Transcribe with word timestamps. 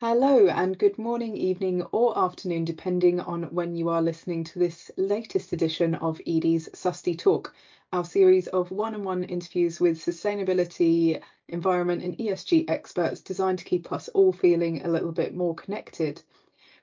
Hello, 0.00 0.46
and 0.46 0.78
good 0.78 0.96
morning, 0.96 1.36
evening, 1.36 1.82
or 1.90 2.16
afternoon, 2.16 2.64
depending 2.64 3.18
on 3.18 3.52
when 3.52 3.74
you 3.74 3.88
are 3.88 4.00
listening 4.00 4.44
to 4.44 4.60
this 4.60 4.92
latest 4.96 5.52
edition 5.52 5.96
of 5.96 6.20
Edie's 6.24 6.68
Susty 6.72 7.18
Talk, 7.18 7.52
our 7.92 8.04
series 8.04 8.46
of 8.46 8.70
one 8.70 8.94
on 8.94 9.02
one 9.02 9.24
interviews 9.24 9.80
with 9.80 9.98
sustainability, 9.98 11.20
environment, 11.48 12.04
and 12.04 12.16
ESG 12.16 12.70
experts 12.70 13.20
designed 13.20 13.58
to 13.58 13.64
keep 13.64 13.90
us 13.90 14.06
all 14.10 14.32
feeling 14.32 14.84
a 14.84 14.88
little 14.88 15.10
bit 15.10 15.34
more 15.34 15.56
connected. 15.56 16.22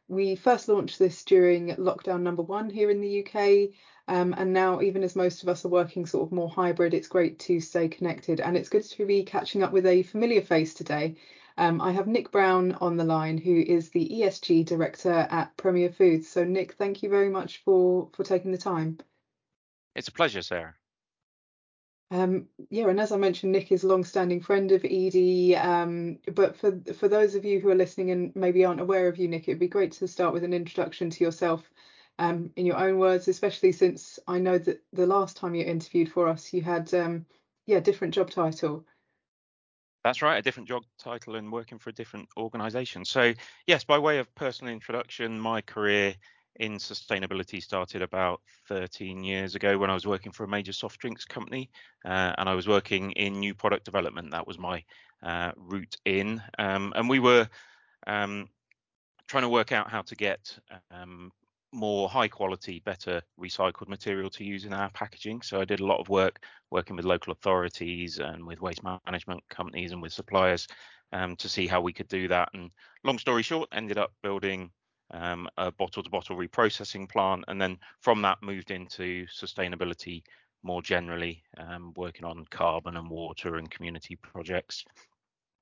We 0.10 0.36
first 0.36 0.68
launched 0.68 1.00
this 1.00 1.24
during 1.24 1.70
lockdown 1.78 2.22
number 2.22 2.44
one 2.44 2.70
here 2.70 2.90
in 2.90 3.00
the 3.00 3.26
UK. 3.26 3.70
Um, 4.10 4.36
and 4.38 4.52
now, 4.52 4.82
even 4.82 5.06
as 5.06 5.16
most 5.16 5.42
of 5.42 5.48
us 5.48 5.64
are 5.64 5.70
working 5.70 6.06
sort 6.06 6.28
of 6.28 6.34
more 6.34 6.50
hybrid, 6.50 6.94
it's 6.94 7.08
great 7.08 7.40
to 7.40 7.62
stay 7.62 7.88
connected. 7.88 8.42
And 8.42 8.58
it's 8.58 8.68
good 8.68 8.84
to 8.84 9.06
be 9.06 9.24
catching 9.24 9.64
up 9.64 9.72
with 9.72 9.86
a 9.86 10.04
familiar 10.04 10.42
face 10.42 10.74
today. 10.74 11.16
Um, 11.58 11.80
I 11.80 11.92
have 11.94 12.08
Nick 12.08 12.32
Brown 12.32 12.74
on 12.82 12.98
the 12.98 13.06
line, 13.06 13.38
who 13.38 13.56
is 13.56 13.90
the 13.90 14.10
ESG 14.10 14.66
director 14.66 15.28
at 15.30 15.56
Premier 15.56 15.90
Foods. 15.90 16.28
So, 16.28 16.44
Nick, 16.44 16.74
thank 16.74 17.02
you 17.02 17.10
very 17.10 17.30
much 17.30 17.64
for 17.64 18.10
for 18.14 18.24
taking 18.24 18.52
the 18.52 18.58
time. 18.58 18.98
It's 19.96 20.10
a 20.10 20.12
pleasure, 20.12 20.42
Sarah. 20.42 20.76
Um, 22.12 22.48
yeah, 22.70 22.88
and 22.88 23.00
as 23.00 23.12
I 23.12 23.18
mentioned, 23.18 23.52
Nick 23.52 23.72
is 23.72 23.84
a 23.84 23.88
long-standing 23.88 24.42
friend 24.42 24.72
of 24.72 24.86
Edie. 24.86 25.56
Um, 25.56 26.20
but 26.34 26.56
for 26.56 26.80
for 26.94 27.08
those 27.08 27.36
of 27.36 27.46
you 27.46 27.60
who 27.60 27.70
are 27.70 27.76
listening 27.76 28.12
and 28.12 28.36
maybe 28.36 28.66
aren't 28.66 28.82
aware 28.82 29.08
of 29.08 29.18
you, 29.18 29.28
Nick, 29.28 29.48
it'd 29.48 29.60
be 29.60 29.68
great 29.68 29.94
to 29.94 30.08
start 30.08 30.34
with 30.34 30.44
an 30.44 30.54
introduction 30.54 31.10
to 31.10 31.24
yourself 31.24 31.70
um, 32.20 32.52
in 32.56 32.66
your 32.66 32.78
own 32.78 33.00
words, 33.00 33.28
especially 33.28 33.72
since 33.72 34.20
I 34.28 34.40
know 34.40 34.58
that 34.58 34.84
the 34.94 35.08
last 35.08 35.38
time 35.38 35.56
you 35.56 35.66
interviewed 35.66 36.12
for 36.12 36.28
us, 36.28 36.54
you 36.54 36.62
had 36.62 36.94
um, 36.94 37.26
yeah 37.66 37.80
different 37.80 38.14
job 38.14 38.30
title. 38.30 38.86
That's 40.06 40.22
right, 40.22 40.38
a 40.38 40.42
different 40.44 40.70
job 40.70 40.84
title 41.00 41.36
and 41.36 41.52
working 41.52 41.80
for 41.80 41.90
a 41.90 41.94
different 41.94 42.30
organisation. 42.38 43.04
So, 43.06 43.34
yes, 43.66 43.84
by 43.84 43.98
way 43.98 44.20
of 44.20 44.34
personal 44.36 44.72
introduction, 44.72 45.40
my 45.40 45.62
career 45.62 46.14
in 46.58 46.74
sustainability 46.74 47.60
started 47.60 48.04
about 48.04 48.40
13 48.68 49.24
years 49.24 49.56
ago 49.56 49.80
when 49.80 49.90
I 49.90 49.96
was 49.96 50.06
working 50.06 50.32
for 50.32 50.44
a 50.44 50.48
major 50.48 50.74
soft 50.74 51.00
drinks 51.00 51.26
company, 51.26 51.72
uh, 52.06 52.34
and 52.38 52.48
I 52.48 52.54
was 52.54 52.68
working 52.68 53.14
in 53.14 53.40
new 53.40 53.56
product 53.56 53.84
development. 53.84 54.30
That 54.30 54.46
was 54.46 54.60
my 54.60 54.84
uh, 55.24 55.54
route 55.58 55.98
in, 56.06 56.40
um, 56.60 56.94
and 56.96 57.10
we 57.10 57.18
were 57.18 57.50
um, 58.06 58.48
trying 59.28 59.42
to 59.42 59.50
work 59.50 59.72
out 59.72 59.90
how 59.90 60.04
to 60.04 60.16
get 60.16 60.56
um, 60.92 61.32
more 61.76 62.10
high 62.10 62.28
quality, 62.28 62.82
better 62.86 63.22
recycled 63.40 63.88
material 63.88 64.30
to 64.32 64.44
use 64.44 64.66
in 64.66 64.74
our 64.74 64.90
packaging. 64.92 65.42
So 65.42 65.60
I 65.60 65.66
did 65.66 65.80
a 65.80 65.86
lot 65.86 66.00
of 66.00 66.10
work 66.10 66.44
working 66.72 66.96
with 66.96 67.06
local 67.06 67.34
authorities 67.34 68.20
and 68.20 68.46
with 68.46 68.62
waste 68.62 68.84
management 68.84 69.44
companies 69.50 69.92
and 69.92 70.02
with 70.02 70.14
suppliers 70.14 70.68
um, 71.12 71.36
to 71.38 71.50
see 71.50 71.68
how 71.68 71.82
we 71.82 71.94
could 71.94 72.08
do 72.08 72.28
that. 72.30 72.50
And 72.54 72.72
long 73.04 73.20
story 73.20 73.44
short, 73.44 73.70
ended 73.72 73.98
up 73.98 74.14
building 74.24 74.72
um, 75.12 75.48
a 75.58 75.72
bottle 75.72 76.04
to 76.04 76.10
bottle 76.10 76.36
reprocessing 76.36 77.10
plant. 77.10 77.46
And 77.48 77.62
then 77.62 77.78
from 78.02 78.22
that 78.24 78.42
moved 78.42 78.72
into 78.72 79.26
sustainability 79.28 80.24
more 80.64 80.82
generally, 80.82 81.44
um, 81.58 81.94
working 81.96 82.26
on 82.26 82.46
carbon 82.50 82.98
and 82.98 83.10
water 83.10 83.58
and 83.58 83.70
community 83.70 84.16
projects. 84.16 84.84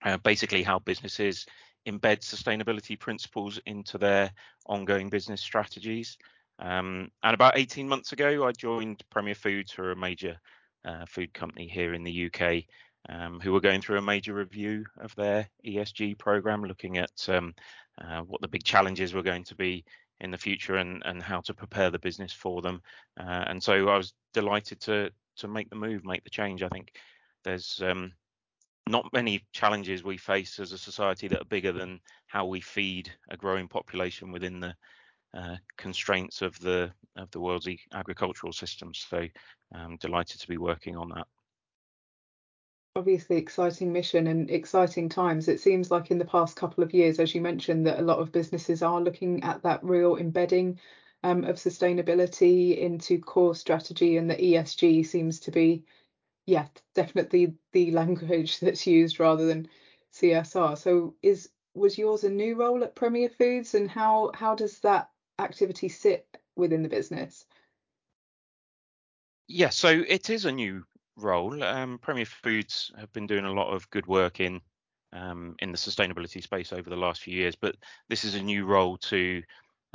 Uh, 0.04 0.18
basically, 0.18 0.64
how 0.64 0.80
businesses 0.80 1.46
embed 1.88 2.22
sustainability 2.22 3.00
principles 3.00 3.60
into 3.66 3.98
their 3.98 4.32
ongoing 4.66 5.10
business 5.10 5.42
strategies. 5.42 6.18
Um, 6.60 7.10
and 7.24 7.34
about 7.34 7.58
18 7.58 7.88
months 7.88 8.12
ago, 8.12 8.46
I 8.46 8.52
joined 8.52 9.04
Premier 9.10 9.36
Foods, 9.36 9.78
are 9.78 9.92
a 9.92 9.96
major 9.96 10.38
uh, 10.86 11.06
food 11.06 11.34
company 11.34 11.68
here 11.68 11.94
in 11.94 12.04
the 12.04 12.32
UK, 12.32 12.64
um, 13.10 13.40
who 13.40 13.52
were 13.52 13.62
going 13.62 13.82
through 13.82 13.98
a 13.98 14.02
major 14.02 14.34
review 14.34 14.86
of 15.00 15.14
their 15.16 15.48
ESG 15.66 16.18
program, 16.18 16.64
looking 16.64 16.98
at 16.98 17.30
um, 17.30 17.54
uh, 18.02 18.22
what 18.22 18.42
the 18.42 18.48
big 18.48 18.64
challenges 18.64 19.14
were 19.14 19.24
going 19.24 19.44
to 19.46 19.56
be 19.56 19.84
in 20.20 20.32
the 20.32 20.38
future 20.38 20.78
and, 20.78 21.02
and 21.06 21.22
how 21.22 21.42
to 21.42 21.54
prepare 21.54 21.90
the 21.90 22.00
business 22.00 22.32
for 22.32 22.62
them. 22.62 22.82
Uh, 23.20 23.44
and 23.48 23.62
so 23.62 23.90
I 23.90 23.98
was 23.98 24.14
delighted 24.34 24.80
to 24.82 25.12
to 25.36 25.48
make 25.48 25.70
the 25.70 25.76
move, 25.76 26.06
make 26.06 26.24
the 26.24 26.30
change. 26.30 26.62
I 26.62 26.70
think 26.70 26.94
there's 27.44 27.82
um, 27.84 28.14
not 28.88 29.12
many 29.14 29.46
challenges 29.52 30.04
we 30.04 30.18
face 30.18 30.60
as 30.60 30.72
a 30.72 30.78
society 30.78 31.28
that 31.28 31.42
are 31.42 31.46
bigger 31.46 31.72
than 31.72 32.00
how 32.28 32.46
we 32.46 32.60
feed 32.60 33.12
a 33.30 33.38
growing 33.38 33.68
population 33.68 34.32
within 34.32 34.60
the 34.60 34.76
uh, 35.34 35.56
constraints 35.78 36.42
of 36.42 36.60
the 36.60 36.92
of 37.16 37.30
the 37.32 37.40
world's 37.40 37.68
agricultural 37.94 38.54
systems. 38.54 39.06
So 39.10 39.28
I'm 39.74 39.98
delighted 39.98 40.42
to 40.42 40.48
be 40.48 40.58
working 40.58 40.98
on 40.98 41.10
that. 41.10 41.28
Obviously, 42.96 43.38
exciting 43.38 43.92
mission 43.92 44.28
and 44.28 44.52
exciting 44.52 45.10
times. 45.10 45.48
It 45.48 45.60
seems 45.60 45.90
like 45.90 46.12
in 46.12 46.20
the 46.20 46.26
past 46.26 46.56
couple 46.56 46.84
of 46.84 46.94
years, 46.94 47.20
as 47.20 47.34
you 47.34 47.42
mentioned, 47.42 47.88
that 47.88 48.00
a 48.00 48.04
lot 48.04 48.20
of 48.20 48.32
businesses 48.32 48.84
are 48.84 49.02
looking 49.02 49.44
at 49.44 49.64
that 49.64 49.84
real 49.84 50.18
embedding 50.18 50.80
um, 51.24 51.44
of 51.44 51.56
sustainability 51.56 52.78
into 52.78 53.20
core 53.20 53.56
strategy, 53.56 54.18
and 54.18 54.30
the 54.30 54.36
ESG 54.36 55.06
seems 55.06 55.40
to 55.40 55.52
be 55.52 55.84
yeah, 56.46 56.68
definitely 56.94 57.56
the 57.72 57.92
language 57.92 58.60
that's 58.62 58.88
used 58.88 59.20
rather 59.20 59.46
than 59.46 59.68
CSR. 60.14 60.78
So 60.78 61.16
is 61.22 61.50
was 61.76 61.98
yours 61.98 62.24
a 62.24 62.30
new 62.30 62.56
role 62.56 62.84
at 62.84 62.96
Premier 62.96 63.30
Foods 63.30 63.74
and 63.74 63.90
how 63.90 64.32
how 64.34 64.56
does 64.56 64.80
that 64.80 65.10
activity 65.40 65.90
sit 65.90 66.28
within 66.56 66.84
the 66.84 66.90
business? 66.90 67.46
Yeah, 69.48 69.70
so 69.70 70.04
it 70.08 70.30
is 70.30 70.46
a 70.46 70.52
new 70.52 70.84
role. 71.18 71.64
Um, 71.64 71.98
Premier 72.00 72.26
Foods 72.26 72.92
have 72.98 73.12
been 73.14 73.28
doing 73.28 73.46
a 73.46 73.52
lot 73.52 73.74
of 73.74 73.90
good 73.90 74.08
work 74.08 74.40
in 74.40 74.62
um, 75.14 75.56
in 75.60 75.72
the 75.72 75.78
sustainability 75.78 76.42
space 76.42 76.74
over 76.74 76.90
the 76.90 76.96
last 76.96 77.22
few 77.22 77.36
years, 77.36 77.56
but 77.56 77.76
this 78.10 78.24
is 78.24 78.36
a 78.36 78.42
new 78.42 78.66
role 78.66 78.98
to 78.98 79.44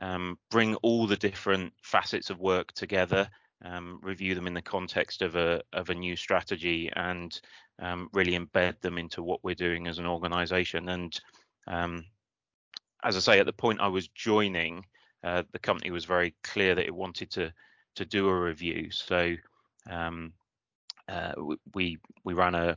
um, 0.01 0.39
bring 0.51 0.77
all 0.77 1.07
the 1.07 1.17
different 1.17 1.73
facets 1.83 2.31
of 2.31 2.39
work 2.39 2.73
together 2.73 3.29
um, 3.65 3.99
review 4.03 4.35
them 4.35 4.47
in 4.47 4.55
the 4.55 4.63
context 4.63 5.23
of 5.23 5.37
a 5.37 5.63
of 5.73 5.91
a 5.91 5.95
new 5.95 6.17
strategy 6.17 6.91
and 6.95 7.41
um, 7.81 8.09
really 8.13 8.39
embed 8.39 8.81
them 8.81 8.99
into 8.99 9.23
what 9.23 9.43
we're 9.43 9.55
doing 9.55 9.87
as 9.87 9.99
an 9.99 10.07
organization. 10.07 10.89
And 10.89 11.21
um, 11.67 12.05
as 13.05 13.17
I 13.17 13.21
say 13.21 13.41
at 13.41 13.47
the 13.47 13.53
point 13.53 13.81
I 13.81 13.89
was 13.89 14.09
joining 14.09 14.85
uh, 15.25 15.43
the 15.53 15.59
company 15.59 15.91
was 15.91 16.05
very 16.05 16.35
clear 16.45 16.75
that 16.75 16.87
it 16.87 16.95
wanted 16.95 17.31
to 17.33 17.53
to 17.97 18.05
do 18.05 18.29
a 18.29 18.41
review. 18.41 18.91
So 18.91 19.35
um, 19.91 20.33
uh, 21.09 21.33
we 21.75 21.99
we 22.25 22.35
ran 22.35 22.55
a 22.55 22.77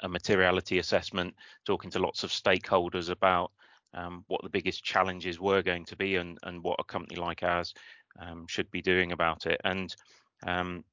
a 0.00 0.08
materiality 0.08 0.78
assessment 0.78 1.34
talking 1.66 1.90
to 1.90 1.98
lots 1.98 2.24
of 2.24 2.30
stakeholders 2.30 3.10
about 3.10 3.52
um, 3.94 4.24
what 4.28 4.42
the 4.42 4.48
biggest 4.48 4.84
challenges 4.84 5.40
were 5.40 5.62
going 5.62 5.84
to 5.86 5.96
be 5.96 6.16
and, 6.16 6.38
and 6.44 6.62
what 6.62 6.80
a 6.80 6.84
company 6.84 7.16
like 7.16 7.42
ours 7.42 7.74
um, 8.18 8.46
should 8.48 8.70
be 8.70 8.82
doing 8.82 9.12
about 9.12 9.46
it. 9.46 9.60
And 9.64 9.94
um, 10.46 10.84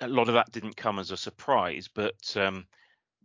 a 0.00 0.08
lot 0.08 0.28
of 0.28 0.34
that 0.34 0.52
didn't 0.52 0.76
come 0.76 0.98
as 0.98 1.10
a 1.10 1.16
surprise, 1.16 1.88
but 1.92 2.36
um, 2.36 2.66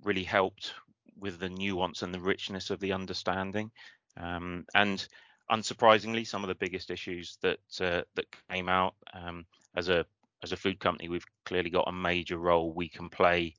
really 0.03 0.23
helped 0.23 0.73
with 1.17 1.39
the 1.39 1.49
nuance 1.49 2.01
and 2.01 2.13
the 2.13 2.19
richness 2.19 2.69
of 2.69 2.79
the 2.79 2.93
understanding. 2.93 3.71
Um, 4.17 4.65
and 4.73 5.05
unsurprisingly, 5.51 6.25
some 6.25 6.43
of 6.43 6.47
the 6.47 6.55
biggest 6.55 6.91
issues 6.91 7.37
that 7.41 7.59
uh, 7.81 8.01
that 8.15 8.25
came 8.49 8.69
out 8.69 8.95
um, 9.13 9.45
as 9.75 9.89
a 9.89 10.05
as 10.43 10.51
a 10.51 10.57
food 10.57 10.79
company, 10.79 11.09
we've 11.09 11.25
clearly 11.45 11.69
got 11.69 11.87
a 11.87 11.91
major 11.91 12.37
role 12.37 12.71
we 12.71 12.87
can 12.87 13.09
play 13.09 13.55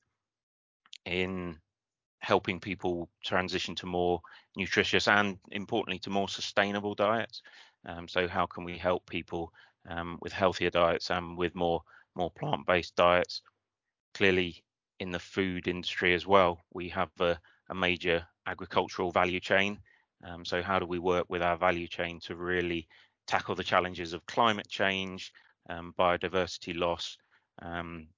in 1.05 1.59
helping 2.21 2.61
people 2.61 3.09
transition 3.25 3.75
to 3.75 3.87
more 3.87 4.21
nutritious 4.57 5.09
and 5.09 5.39
importantly 5.53 5.99
to 5.99 6.11
more 6.11 6.29
sustainable 6.29 6.95
diets. 6.95 7.43
Um, 7.87 8.09
so 8.09 8.29
how 8.29 8.47
can 8.47 8.65
we 8.65 8.77
help 8.77 9.09
people 9.09 9.53
um, 9.89 10.19
with 10.21 10.33
healthier 10.33 10.71
diets 10.71 11.11
and 11.11 11.37
with 11.37 11.55
more 11.55 11.83
more 12.15 12.31
plant-based 12.31 12.97
diets? 12.97 13.43
Clearly, 14.15 14.63
in 14.99 15.11
the 15.11 15.19
food 15.19 15.69
industry 15.69 16.15
as 16.15 16.27
well, 16.27 16.61
we 16.73 16.89
have 16.89 17.11
a, 17.21 17.39
a 17.71 17.75
major 17.75 18.27
agricultural 18.47 19.13
value 19.13 19.41
chain. 19.41 19.79
Um, 20.27 20.45
so 20.45 20.63
how 20.63 20.79
do 20.79 20.87
we 20.87 20.99
work 20.99 21.27
with 21.29 21.43
our 21.43 21.57
value 21.57 21.89
chain 21.89 22.21
to 22.21 22.35
really 22.37 22.87
tackle 23.27 23.55
the 23.55 23.65
challenges 23.65 24.13
of 24.13 24.27
climate 24.27 24.69
change, 24.69 25.33
um, 25.69 25.95
biodiversity 25.99 26.77
loss, 26.77 27.17
um, 27.63 28.09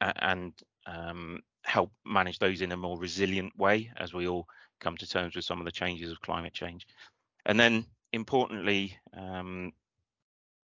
and 0.00 0.52
um, 0.86 1.40
help 1.64 1.90
manage 2.06 2.38
those 2.38 2.62
in 2.62 2.72
a 2.72 2.76
more 2.76 2.98
resilient 2.98 3.56
way 3.58 3.90
as 3.96 4.14
we 4.14 4.26
all 4.26 4.46
come 4.80 4.96
to 4.96 5.06
terms 5.06 5.36
with 5.36 5.44
some 5.44 5.60
of 5.60 5.64
the 5.64 5.72
changes 5.72 6.10
of 6.10 6.20
climate 6.20 6.54
change. 6.54 6.86
And 7.44 7.58
then 7.58 7.84
importantly, 8.12 8.96
um, 9.16 9.72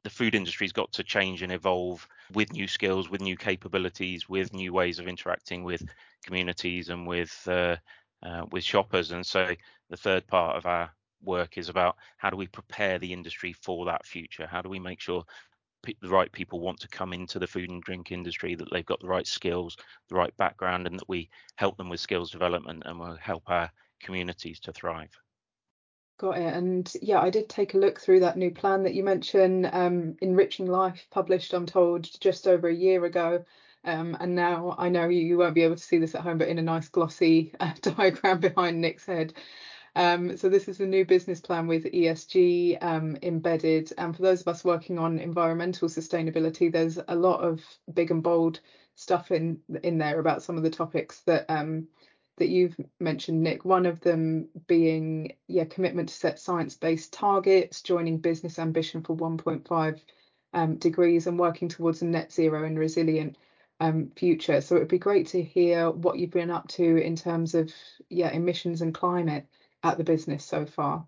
the 0.03 0.09
food 0.09 0.35
industry's 0.35 0.71
got 0.71 0.91
to 0.93 1.03
change 1.03 1.41
and 1.41 1.51
evolve 1.51 2.07
with 2.33 2.53
new 2.53 2.67
skills, 2.67 3.09
with 3.09 3.21
new 3.21 3.35
capabilities, 3.35 4.29
with 4.29 4.53
new 4.53 4.71
ways 4.71 4.99
of 4.99 5.07
interacting 5.07 5.63
with 5.63 5.83
communities 6.23 6.89
and 6.89 7.05
with 7.05 7.45
uh, 7.47 7.75
uh, 8.23 8.45
with 8.51 8.63
shoppers. 8.63 9.11
And 9.11 9.25
so 9.25 9.53
the 9.89 9.97
third 9.97 10.25
part 10.27 10.55
of 10.55 10.65
our 10.65 10.91
work 11.23 11.57
is 11.57 11.69
about 11.69 11.97
how 12.17 12.29
do 12.29 12.37
we 12.37 12.47
prepare 12.47 12.99
the 12.99 13.11
industry 13.11 13.53
for 13.53 13.85
that 13.85 14.05
future? 14.05 14.47
How 14.47 14.61
do 14.61 14.69
we 14.69 14.79
make 14.79 15.01
sure 15.01 15.23
the 16.01 16.09
right 16.09 16.31
people 16.31 16.59
want 16.59 16.79
to 16.79 16.87
come 16.87 17.13
into 17.13 17.39
the 17.39 17.47
food 17.47 17.69
and 17.69 17.81
drink 17.81 18.11
industry, 18.11 18.55
that 18.55 18.67
they've 18.71 18.85
got 18.85 18.99
the 18.99 19.07
right 19.07 19.27
skills, 19.27 19.77
the 20.09 20.15
right 20.15 20.35
background, 20.37 20.87
and 20.87 20.99
that 20.99 21.09
we 21.09 21.29
help 21.55 21.77
them 21.77 21.89
with 21.89 21.99
skills 21.99 22.31
development 22.31 22.83
and 22.85 22.99
we'll 22.99 23.15
help 23.15 23.43
our 23.47 23.69
communities 23.99 24.59
to 24.59 24.73
thrive. 24.73 25.11
Got 26.19 26.37
it. 26.39 26.53
And 26.53 26.91
yeah, 27.01 27.19
I 27.21 27.29
did 27.29 27.47
take 27.47 27.75
a 27.75 27.77
look 27.77 27.99
through 27.99 28.21
that 28.21 28.37
new 28.37 28.49
plan 28.49 28.83
that 28.83 28.95
you 28.95 29.03
mentioned, 29.03 29.69
um, 29.71 30.15
Enriching 30.21 30.65
Life, 30.65 31.05
published, 31.11 31.53
I'm 31.53 31.67
told, 31.67 32.09
just 32.19 32.47
over 32.47 32.67
a 32.67 32.73
year 32.73 33.05
ago. 33.05 33.45
Um, 33.83 34.17
and 34.19 34.35
now 34.35 34.75
I 34.79 34.89
know 34.89 35.07
you, 35.07 35.21
you 35.21 35.37
won't 35.37 35.53
be 35.53 35.61
able 35.61 35.75
to 35.75 35.83
see 35.83 35.99
this 35.99 36.15
at 36.15 36.21
home, 36.21 36.39
but 36.39 36.47
in 36.47 36.57
a 36.57 36.63
nice 36.63 36.89
glossy 36.89 37.53
uh, 37.59 37.73
diagram 37.81 38.39
behind 38.39 38.81
Nick's 38.81 39.05
head. 39.05 39.33
Um, 39.95 40.37
so 40.37 40.49
this 40.49 40.67
is 40.67 40.79
a 40.79 40.85
new 40.87 41.05
business 41.05 41.39
plan 41.39 41.67
with 41.67 41.85
ESG 41.85 42.83
um, 42.83 43.17
embedded. 43.21 43.93
And 43.97 44.15
for 44.15 44.23
those 44.23 44.41
of 44.41 44.47
us 44.47 44.63
working 44.63 44.97
on 44.97 45.19
environmental 45.19 45.87
sustainability, 45.87 46.71
there's 46.71 46.99
a 47.07 47.15
lot 47.15 47.41
of 47.41 47.61
big 47.93 48.09
and 48.09 48.23
bold 48.23 48.59
stuff 48.95 49.31
in 49.31 49.59
in 49.83 49.99
there 49.99 50.19
about 50.19 50.41
some 50.41 50.57
of 50.57 50.63
the 50.63 50.69
topics 50.71 51.21
that 51.21 51.45
um, 51.49 51.87
that 52.37 52.49
you've 52.49 52.75
mentioned, 52.99 53.43
Nick. 53.43 53.65
One 53.65 53.85
of 53.85 53.99
them 54.01 54.47
being 54.67 55.33
yeah 55.47 55.65
commitment 55.65 56.09
to 56.09 56.15
set 56.15 56.39
science-based 56.39 57.13
targets, 57.13 57.81
joining 57.81 58.19
business 58.19 58.59
ambition 58.59 59.03
for 59.03 59.15
1.5 59.15 59.99
um, 60.53 60.75
degrees, 60.77 61.27
and 61.27 61.39
working 61.39 61.67
towards 61.67 62.01
a 62.01 62.05
net 62.05 62.31
zero 62.31 62.63
and 62.63 62.77
resilient 62.77 63.37
um, 63.79 64.11
future. 64.15 64.61
So 64.61 64.75
it 64.75 64.79
would 64.79 64.87
be 64.87 64.99
great 64.99 65.27
to 65.27 65.43
hear 65.43 65.91
what 65.91 66.17
you've 66.17 66.31
been 66.31 66.51
up 66.51 66.67
to 66.69 66.97
in 66.97 67.15
terms 67.15 67.55
of 67.55 67.71
yeah 68.09 68.29
emissions 68.29 68.81
and 68.81 68.93
climate 68.93 69.47
at 69.83 69.97
the 69.97 70.03
business 70.03 70.43
so 70.45 70.65
far? 70.65 71.05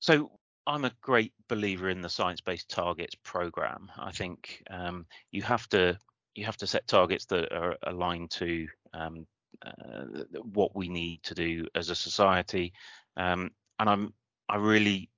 So 0.00 0.30
I'm 0.66 0.84
a 0.84 0.92
great 1.00 1.32
believer 1.48 1.88
in 1.88 2.00
the 2.00 2.08
science-based 2.08 2.68
targets 2.68 3.14
program. 3.22 3.90
I 3.96 4.12
think 4.12 4.62
um, 4.70 5.06
you 5.30 5.42
have 5.42 5.68
to 5.70 5.98
you 6.34 6.44
have 6.44 6.56
to 6.56 6.66
set 6.66 6.86
targets 6.88 7.26
that 7.26 7.52
are 7.52 7.76
aligned 7.84 8.30
to 8.32 8.66
um, 8.92 9.24
what 10.42 10.74
we 10.74 10.88
need 10.88 11.22
to 11.22 11.34
do 11.34 11.66
as 11.74 11.90
a 11.90 11.94
society, 11.94 12.72
um, 13.16 13.50
and 13.78 13.88
I'm 13.88 14.14
I 14.48 14.56
really 14.56 15.10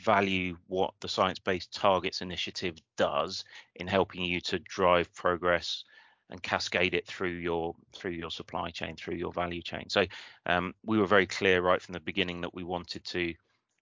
value 0.00 0.56
what 0.66 0.92
the 1.00 1.08
science-based 1.08 1.72
targets 1.72 2.20
initiative 2.20 2.76
does 2.96 3.44
in 3.76 3.86
helping 3.86 4.22
you 4.22 4.40
to 4.40 4.58
drive 4.58 5.12
progress 5.14 5.84
and 6.30 6.42
cascade 6.42 6.94
it 6.94 7.06
through 7.06 7.28
your 7.28 7.74
through 7.94 8.12
your 8.12 8.30
supply 8.30 8.70
chain, 8.70 8.96
through 8.96 9.14
your 9.16 9.32
value 9.32 9.62
chain. 9.62 9.88
So 9.88 10.04
um, 10.46 10.74
we 10.84 10.98
were 10.98 11.06
very 11.06 11.26
clear 11.26 11.60
right 11.62 11.80
from 11.80 11.92
the 11.92 12.00
beginning 12.00 12.40
that 12.40 12.54
we 12.54 12.64
wanted 12.64 13.04
to 13.04 13.34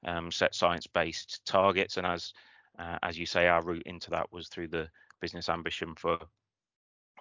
um, 0.05 0.33
set 0.33 0.55
science-based 0.55 1.45
targets, 1.47 1.97
and 1.97 2.07
as 2.07 2.33
uh, 2.79 2.99
as 3.03 3.19
you 3.19 3.27
say, 3.27 3.47
our 3.47 3.63
route 3.63 3.87
into 3.87 4.11
that 4.11 4.33
was 4.33 4.49
through 4.49 4.69
the 4.69 4.89
business 5.21 5.49
ambition 5.49 5.95
for 5.95 6.19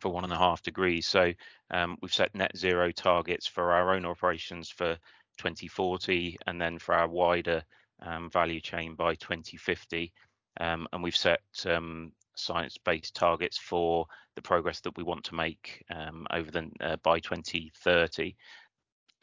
for 0.02 0.10
one 0.10 0.24
and 0.24 0.34
a 0.34 0.38
half 0.38 0.62
degrees. 0.64 1.08
So 1.08 1.32
um, 1.70 1.98
we've 2.02 2.14
set 2.14 2.36
net 2.36 2.58
zero 2.58 2.92
targets 2.92 3.48
for 3.48 3.72
our 3.72 3.94
own 3.94 4.06
operations 4.06 4.70
for 4.70 4.98
2040, 5.38 6.38
and 6.48 6.60
then 6.60 6.80
for 6.80 6.96
our 6.96 7.08
wider 7.08 7.64
um, 8.02 8.30
value 8.30 8.60
chain 8.60 8.96
by 8.96 9.16
2050. 9.16 10.12
Um, 10.60 10.88
and 10.92 11.02
we've 11.02 11.16
set 11.16 11.42
um, 11.66 12.12
science-based 12.36 13.16
targets 13.16 13.58
for 13.58 14.06
the 14.36 14.42
progress 14.42 14.82
that 14.82 14.98
we 14.98 15.04
want 15.04 15.24
to 15.26 15.36
make 15.36 15.84
um, 15.90 16.28
over 16.32 16.52
the 16.52 16.70
uh, 16.82 16.98
by 17.04 17.20
2030. 17.20 18.36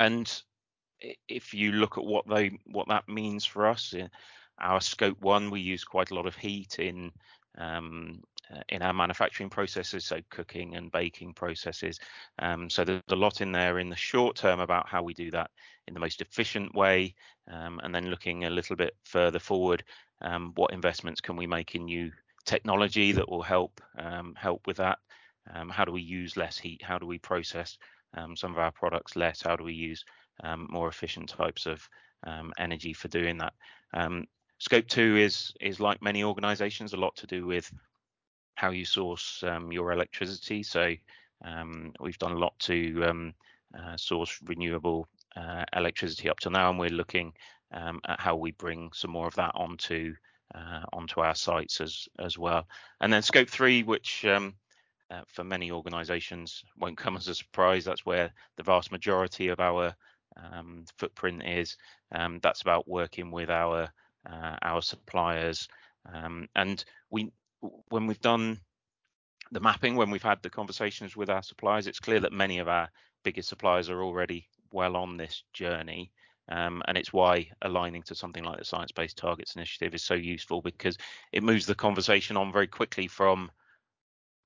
And 0.00 0.42
if 1.28 1.54
you 1.54 1.72
look 1.72 1.98
at 1.98 2.04
what 2.04 2.28
they 2.28 2.58
what 2.66 2.88
that 2.88 3.08
means 3.08 3.44
for 3.44 3.66
us, 3.66 3.94
uh, 3.94 4.08
our 4.60 4.80
scope 4.80 5.20
one, 5.20 5.50
we 5.50 5.60
use 5.60 5.84
quite 5.84 6.10
a 6.10 6.14
lot 6.14 6.26
of 6.26 6.34
heat 6.36 6.78
in 6.78 7.12
um, 7.56 8.20
in 8.68 8.82
our 8.82 8.92
manufacturing 8.92 9.50
processes, 9.50 10.04
so 10.04 10.20
cooking 10.30 10.76
and 10.76 10.90
baking 10.90 11.34
processes. 11.34 11.98
Um, 12.38 12.70
so 12.70 12.84
there's 12.84 13.02
a 13.10 13.16
lot 13.16 13.40
in 13.40 13.52
there 13.52 13.78
in 13.78 13.90
the 13.90 13.96
short 13.96 14.36
term 14.36 14.60
about 14.60 14.88
how 14.88 15.02
we 15.02 15.14
do 15.14 15.30
that 15.32 15.50
in 15.86 15.94
the 15.94 16.00
most 16.00 16.20
efficient 16.20 16.74
way, 16.74 17.14
um, 17.50 17.80
and 17.82 17.94
then 17.94 18.10
looking 18.10 18.44
a 18.44 18.50
little 18.50 18.76
bit 18.76 18.94
further 19.04 19.38
forward, 19.38 19.84
um, 20.22 20.52
what 20.56 20.72
investments 20.72 21.20
can 21.20 21.36
we 21.36 21.46
make 21.46 21.74
in 21.74 21.84
new 21.84 22.10
technology 22.44 23.12
that 23.12 23.28
will 23.28 23.42
help 23.42 23.80
um, 23.98 24.34
help 24.36 24.66
with 24.66 24.76
that. 24.78 24.98
Um, 25.54 25.68
how 25.68 25.84
do 25.84 25.92
we 25.92 26.02
use 26.02 26.36
less 26.36 26.58
heat? 26.58 26.82
How 26.82 26.98
do 26.98 27.06
we 27.06 27.18
process 27.18 27.78
um, 28.14 28.36
some 28.36 28.52
of 28.52 28.58
our 28.58 28.72
products 28.72 29.16
less? 29.16 29.42
How 29.42 29.56
do 29.56 29.64
we 29.64 29.74
use 29.74 30.04
more 30.68 30.88
efficient 30.88 31.28
types 31.28 31.66
of 31.66 31.88
energy 32.58 32.92
for 32.92 33.08
doing 33.08 33.38
that? 33.38 33.54
Scope 34.60 34.88
two 34.88 35.16
is 35.16 35.52
is 35.60 35.78
like 35.78 36.02
many 36.02 36.24
organisations, 36.24 36.92
a 36.92 36.96
lot 36.96 37.14
to 37.16 37.26
do 37.26 37.46
with 37.46 37.72
how 38.58 38.70
you 38.70 38.84
source 38.84 39.44
your 39.70 39.92
electricity. 39.92 40.62
So 40.62 40.94
we've 42.00 42.18
done 42.18 42.32
a 42.32 42.38
lot 42.38 42.58
to 42.58 42.76
uh, 43.78 43.96
source 43.96 44.40
renewable 44.44 45.06
uh, 45.36 45.64
electricity 45.76 46.28
up 46.28 46.40
to 46.40 46.50
now, 46.50 46.70
and 46.70 46.78
we're 46.78 47.00
looking 47.02 47.32
at 47.72 48.20
how 48.20 48.34
we 48.36 48.52
bring 48.52 48.90
some 48.92 49.12
more 49.12 49.28
of 49.28 49.34
that 49.34 49.52
onto 49.54 50.14
uh, 50.54 50.82
onto 50.92 51.20
our 51.20 51.34
sites 51.34 51.80
as 51.80 52.08
as 52.18 52.38
well. 52.38 52.66
And 53.00 53.12
then 53.12 53.22
scope 53.22 53.48
three, 53.48 53.82
which 53.82 54.24
um, 54.24 54.54
uh, 55.10 55.22
for 55.26 55.44
many 55.44 55.70
organisations 55.70 56.64
won't 56.78 56.98
come 56.98 57.16
as 57.16 57.28
a 57.28 57.34
surprise. 57.34 57.84
That's 57.84 58.06
where 58.06 58.32
the 58.56 58.62
vast 58.62 58.90
majority 58.92 59.48
of 59.48 59.60
our 59.60 59.94
um, 60.36 60.84
footprint 60.96 61.42
is. 61.46 61.76
Um, 62.12 62.40
that's 62.42 62.62
about 62.62 62.88
working 62.88 63.30
with 63.30 63.50
our 63.50 63.90
uh, 64.28 64.56
our 64.62 64.82
suppliers. 64.82 65.68
Um, 66.12 66.48
and 66.56 66.84
we, 67.10 67.30
when 67.60 68.06
we've 68.06 68.20
done 68.20 68.60
the 69.50 69.60
mapping, 69.60 69.96
when 69.96 70.10
we've 70.10 70.22
had 70.22 70.42
the 70.42 70.50
conversations 70.50 71.16
with 71.16 71.30
our 71.30 71.42
suppliers, 71.42 71.86
it's 71.86 72.00
clear 72.00 72.20
that 72.20 72.32
many 72.32 72.58
of 72.58 72.68
our 72.68 72.88
biggest 73.24 73.48
suppliers 73.48 73.88
are 73.88 74.02
already 74.02 74.48
well 74.72 74.96
on 74.96 75.16
this 75.16 75.42
journey. 75.52 76.12
Um, 76.50 76.82
and 76.88 76.96
it's 76.96 77.12
why 77.12 77.50
aligning 77.60 78.02
to 78.04 78.14
something 78.14 78.42
like 78.42 78.58
the 78.58 78.64
Science 78.64 78.92
Based 78.92 79.18
Targets 79.18 79.54
Initiative 79.54 79.94
is 79.94 80.02
so 80.02 80.14
useful 80.14 80.62
because 80.62 80.96
it 81.32 81.42
moves 81.42 81.66
the 81.66 81.74
conversation 81.74 82.38
on 82.38 82.52
very 82.52 82.66
quickly 82.66 83.06
from 83.06 83.50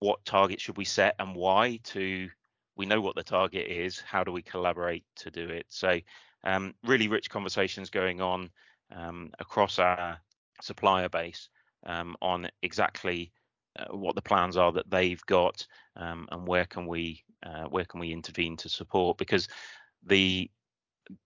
what 0.01 0.25
target 0.25 0.61
should 0.61 0.77
we 0.77 0.85
set 0.85 1.15
and 1.21 1.37
why 1.37 1.79
to 1.85 2.29
we 2.77 2.87
know 2.87 3.01
what 3.01 3.15
the 3.15 3.23
target 3.23 3.69
is, 3.69 4.01
how 4.01 4.25
do 4.25 4.33
we 4.33 4.43
collaborate 4.43 5.05
to 5.15 5.31
do 5.31 5.49
it? 5.49 5.67
So, 5.69 6.01
um, 6.43 6.75
really 6.83 7.07
rich 7.07 7.31
conversations 7.31 7.91
going 7.91 8.21
on 8.21 8.51
um, 8.91 9.31
across 9.39 9.79
our 9.79 10.19
supplier 10.61 11.09
base 11.09 11.49
um, 11.85 12.17
on 12.21 12.49
exactly 12.63 13.33
uh, 13.79 13.97
what 13.97 14.15
the 14.15 14.23
plans 14.23 14.57
are 14.57 14.73
that 14.73 14.91
they've 14.91 15.25
got 15.27 15.67
um, 15.97 16.29
and 16.31 16.47
where 16.47 16.67
can 16.67 16.87
we 16.87 17.23
uh, 17.45 17.65
where 17.65 17.85
can 17.85 18.01
we 18.01 18.13
intervene 18.13 18.57
to 18.57 18.69
support 18.69 19.19
because 19.19 19.49
the 20.07 20.51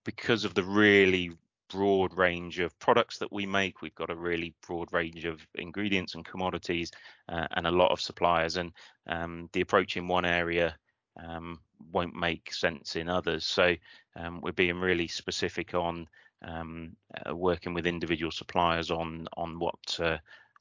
because 0.05 0.45
of 0.45 0.55
the 0.55 0.65
really 0.65 1.31
broad 1.69 2.17
range 2.17 2.59
of 2.59 2.79
products 2.79 3.19
that 3.19 3.33
we 3.33 3.47
make. 3.47 3.83
We've 3.83 3.95
got 3.95 4.11
a 4.11 4.17
really 4.17 4.55
broad 4.67 4.93
range 4.93 5.25
of 5.25 5.47
ingredients 5.57 6.15
and 6.15 6.25
commodities 6.25 6.91
uh, 7.29 7.47
and 7.53 7.67
a 7.67 7.71
lot 7.71 7.91
of 7.91 8.01
suppliers. 8.01 8.57
And 8.57 8.73
um, 9.07 9.49
the 9.53 9.61
approach 9.61 9.97
in 9.97 10.09
one 10.09 10.25
area 10.25 10.77
um, 11.23 11.61
won't 11.93 12.15
make 12.15 12.53
sense 12.53 12.97
in 12.97 13.09
others. 13.09 13.45
So 13.45 13.75
um, 14.17 14.41
we're 14.41 14.53
being 14.53 14.81
really 14.81 15.09
specific 15.09 15.75
on 15.75 16.07
um, 16.47 16.97
uh, 17.27 17.35
working 17.35 17.75
with 17.75 17.87
individual 17.87 18.31
suppliers 18.31 18.91
on 18.91 19.27
on 19.37 19.59
what 19.59 19.99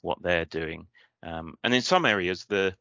what 0.05 0.21
they're 0.21 0.45
doing. 0.45 0.87
Um, 1.23 1.55
and 1.63 1.73
in 1.73 1.81
some 1.81 2.05
areas, 2.05 2.45
the 2.45 2.75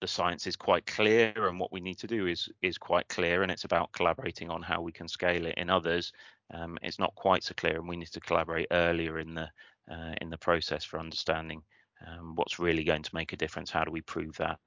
the 0.00 0.08
science 0.08 0.46
is 0.46 0.54
quite 0.54 0.84
clear 0.84 1.32
and 1.48 1.58
what 1.58 1.72
we 1.72 1.80
need 1.80 1.98
to 1.98 2.06
do 2.06 2.26
is 2.26 2.50
is 2.60 2.76
quite 2.76 3.08
clear 3.08 3.42
and 3.42 3.50
it's 3.50 3.64
about 3.64 3.90
collaborating 3.92 4.50
on 4.50 4.60
how 4.60 4.82
we 4.82 4.92
can 4.92 5.08
scale 5.08 5.46
it 5.46 5.54
in 5.56 5.70
others. 5.70 6.12
Um, 6.52 6.76
it's 6.82 6.98
not 6.98 7.14
quite 7.14 7.42
so 7.42 7.54
clear 7.54 7.78
and 7.78 7.88
we 7.88 7.96
need 7.96 8.12
to 8.12 8.20
collaborate 8.20 8.66
earlier 8.70 9.18
in 9.18 9.34
the 9.34 9.48
uh, 9.90 10.14
in 10.20 10.28
the 10.28 10.36
process 10.36 10.84
for 10.84 11.00
understanding 11.00 11.62
um, 12.06 12.34
what's 12.34 12.58
really 12.58 12.84
going 12.84 13.02
to 13.02 13.14
make 13.14 13.32
a 13.32 13.36
difference. 13.36 13.70
How 13.70 13.84
do 13.84 13.90
we 13.90 14.02
prove 14.02 14.36
that 14.36 14.58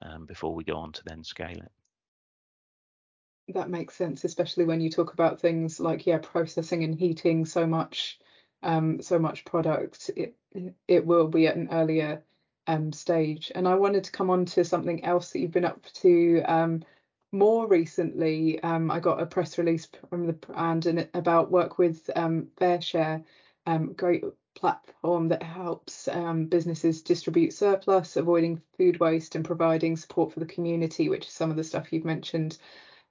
um, 0.00 0.24
before 0.24 0.54
we 0.54 0.64
go 0.64 0.76
on 0.76 0.92
to 0.92 1.02
then 1.04 1.22
scale 1.22 1.58
it? 1.58 1.72
That 3.54 3.68
makes 3.68 3.94
sense 3.94 4.24
especially 4.24 4.64
when 4.64 4.80
you 4.80 4.88
talk 4.88 5.12
about 5.12 5.40
things 5.40 5.78
like 5.78 6.06
yeah 6.06 6.18
processing 6.22 6.84
and 6.84 6.94
heating 6.94 7.44
so 7.44 7.66
much 7.66 8.18
um, 8.62 9.00
so 9.00 9.18
much 9.18 9.44
product 9.44 10.10
it 10.16 10.36
it 10.88 11.06
will 11.06 11.28
be 11.28 11.46
at 11.46 11.56
an 11.56 11.68
earlier 11.70 12.22
um, 12.66 12.92
stage. 12.92 13.52
And 13.54 13.66
I 13.68 13.74
wanted 13.74 14.04
to 14.04 14.12
come 14.12 14.30
on 14.30 14.44
to 14.46 14.64
something 14.64 15.04
else 15.04 15.30
that 15.30 15.40
you've 15.40 15.52
been 15.52 15.64
up 15.64 15.84
to 15.94 16.42
um, 16.46 16.82
more 17.32 17.66
recently. 17.66 18.62
Um, 18.62 18.90
I 18.90 19.00
got 19.00 19.20
a 19.20 19.26
press 19.26 19.58
release 19.58 19.88
from 20.08 20.26
the 20.26 20.32
brand 20.32 20.86
and 20.86 21.08
about 21.14 21.50
work 21.50 21.78
with 21.78 22.08
um, 22.16 22.48
FareShare, 22.60 23.24
um, 23.66 23.92
great 23.92 24.24
platform 24.54 25.28
that 25.28 25.42
helps 25.42 26.08
um, 26.08 26.46
businesses 26.46 27.02
distribute 27.02 27.52
surplus, 27.52 28.16
avoiding 28.16 28.62
food 28.78 28.98
waste, 29.00 29.34
and 29.34 29.44
providing 29.44 29.96
support 29.96 30.32
for 30.32 30.40
the 30.40 30.46
community, 30.46 31.08
which 31.08 31.26
is 31.26 31.32
some 31.32 31.50
of 31.50 31.56
the 31.56 31.64
stuff 31.64 31.92
you've 31.92 32.04
mentioned 32.04 32.58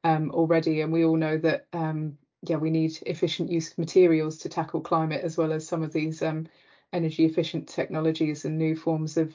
um, 0.04 0.32
already. 0.32 0.82
And 0.82 0.92
we 0.92 1.06
all 1.06 1.18
know 1.18 1.38
that 1.38 1.68
um, 1.72 2.18
yeah, 2.50 2.58
we 2.58 2.70
need 2.70 2.98
efficient 3.06 3.50
use 3.52 3.72
of 3.72 3.78
materials 3.78 4.38
to 4.40 4.50
tackle 4.50 4.82
climate 4.82 5.24
as 5.24 5.38
well 5.38 5.52
as 5.54 5.68
some 5.68 5.84
of 5.84 5.94
these 5.94 6.22
um, 6.22 6.48
energy 6.94 7.26
efficient 7.26 7.68
technologies 7.68 8.46
and 8.46 8.58
new 8.58 8.76
forms 8.76 9.18
of 9.18 9.34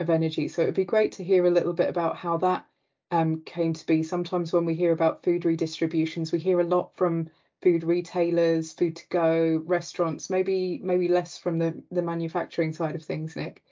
of 0.00 0.10
energy. 0.10 0.48
So 0.48 0.62
it 0.62 0.66
would 0.66 0.74
be 0.74 0.84
great 0.84 1.12
to 1.12 1.24
hear 1.24 1.46
a 1.46 1.50
little 1.50 1.72
bit 1.72 1.88
about 1.88 2.16
how 2.16 2.36
that 2.38 2.66
um, 3.10 3.42
came 3.42 3.72
to 3.72 3.86
be. 3.86 4.02
Sometimes 4.02 4.52
when 4.52 4.64
we 4.66 4.74
hear 4.74 4.92
about 4.92 5.22
food 5.22 5.44
redistributions, 5.44 6.32
we 6.32 6.38
hear 6.38 6.60
a 6.60 6.64
lot 6.64 6.94
from 6.96 7.30
food 7.62 7.82
retailers, 7.84 8.72
food 8.72 8.96
to 8.96 9.08
go, 9.08 9.62
restaurants, 9.64 10.28
maybe 10.30 10.80
maybe 10.82 11.08
less 11.08 11.38
from 11.38 11.58
the 11.58 11.82
the 11.90 12.02
manufacturing 12.02 12.72
side 12.72 12.94
of 12.94 13.02
things, 13.04 13.36
Nick? 13.36 13.62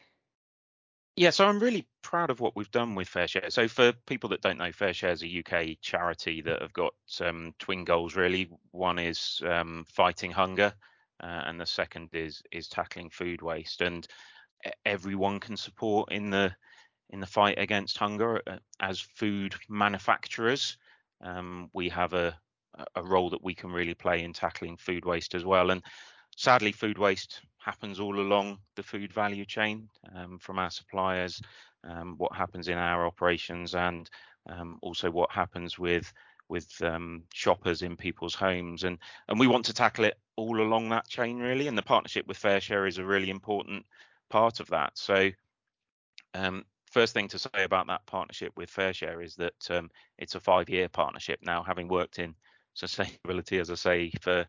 Yeah, 1.16 1.30
so 1.30 1.46
I'm 1.46 1.60
really 1.60 1.86
proud 2.02 2.30
of 2.30 2.40
what 2.40 2.56
we've 2.56 2.70
done 2.72 2.96
with 2.96 3.08
FareShare. 3.08 3.52
So 3.52 3.68
for 3.68 3.92
people 4.06 4.28
that 4.30 4.40
don't 4.40 4.58
know, 4.58 4.70
FareShare 4.70 5.12
is 5.12 5.22
a 5.22 5.38
UK 5.38 5.78
charity 5.80 6.40
that 6.42 6.60
have 6.60 6.72
got 6.72 6.92
um, 7.20 7.54
twin 7.60 7.84
goals 7.84 8.16
really. 8.16 8.50
One 8.72 8.98
is 8.98 9.40
um, 9.46 9.84
fighting 9.88 10.32
hunger, 10.32 10.72
uh, 11.22 11.42
and 11.46 11.60
the 11.60 11.66
second 11.66 12.08
is 12.12 12.42
is 12.50 12.68
tackling 12.68 13.10
food 13.10 13.42
waste. 13.42 13.80
And 13.80 14.06
everyone 14.84 15.40
can 15.40 15.56
support 15.56 16.12
in 16.12 16.30
the 16.30 16.54
in 17.10 17.20
the 17.20 17.26
fight 17.26 17.58
against 17.58 17.98
hunger 17.98 18.42
uh, 18.46 18.58
as 18.80 19.00
food 19.00 19.54
manufacturers. 19.68 20.78
Um, 21.20 21.70
we 21.72 21.88
have 21.90 22.12
a 22.12 22.36
a 22.96 23.04
role 23.04 23.30
that 23.30 23.44
we 23.44 23.54
can 23.54 23.70
really 23.70 23.94
play 23.94 24.24
in 24.24 24.32
tackling 24.32 24.76
food 24.76 25.04
waste 25.04 25.34
as 25.36 25.44
well. 25.44 25.70
And 25.70 25.82
sadly, 26.36 26.72
food 26.72 26.98
waste 26.98 27.40
happens 27.58 27.98
all 28.00 28.20
along 28.20 28.58
the 28.76 28.82
food 28.82 29.12
value 29.12 29.44
chain 29.44 29.88
um, 30.14 30.38
from 30.38 30.58
our 30.58 30.70
suppliers, 30.70 31.40
um, 31.84 32.14
what 32.18 32.34
happens 32.34 32.68
in 32.68 32.78
our 32.78 33.06
operations, 33.06 33.74
and 33.74 34.10
um, 34.48 34.78
also 34.82 35.10
what 35.10 35.30
happens 35.30 35.78
with 35.78 36.12
with 36.50 36.70
um, 36.82 37.22
shoppers 37.32 37.82
in 37.82 37.96
people's 37.96 38.34
homes. 38.34 38.84
And 38.84 38.98
and 39.28 39.40
we 39.40 39.46
want 39.46 39.64
to 39.66 39.72
tackle 39.72 40.04
it 40.04 40.18
all 40.36 40.60
along 40.60 40.90
that 40.90 41.08
chain 41.08 41.38
really. 41.38 41.68
And 41.68 41.78
the 41.78 41.82
partnership 41.82 42.26
with 42.26 42.40
FareShare 42.40 42.86
is 42.86 42.98
a 42.98 43.04
really 43.04 43.30
important 43.30 43.86
part 44.28 44.60
of 44.60 44.68
that. 44.68 44.92
So 44.94 45.30
um, 46.34 46.64
first 46.90 47.14
thing 47.14 47.28
to 47.28 47.38
say 47.38 47.64
about 47.64 47.86
that 47.86 48.04
partnership 48.06 48.52
with 48.56 48.70
FareShare 48.70 49.24
is 49.24 49.36
that 49.36 49.70
um, 49.70 49.90
it's 50.18 50.34
a 50.34 50.40
five-year 50.40 50.88
partnership 50.88 51.40
now, 51.42 51.62
having 51.62 51.88
worked 51.88 52.18
in 52.18 52.34
sustainability, 52.76 53.60
as 53.60 53.70
I 53.70 53.74
say, 53.74 54.12
for 54.20 54.46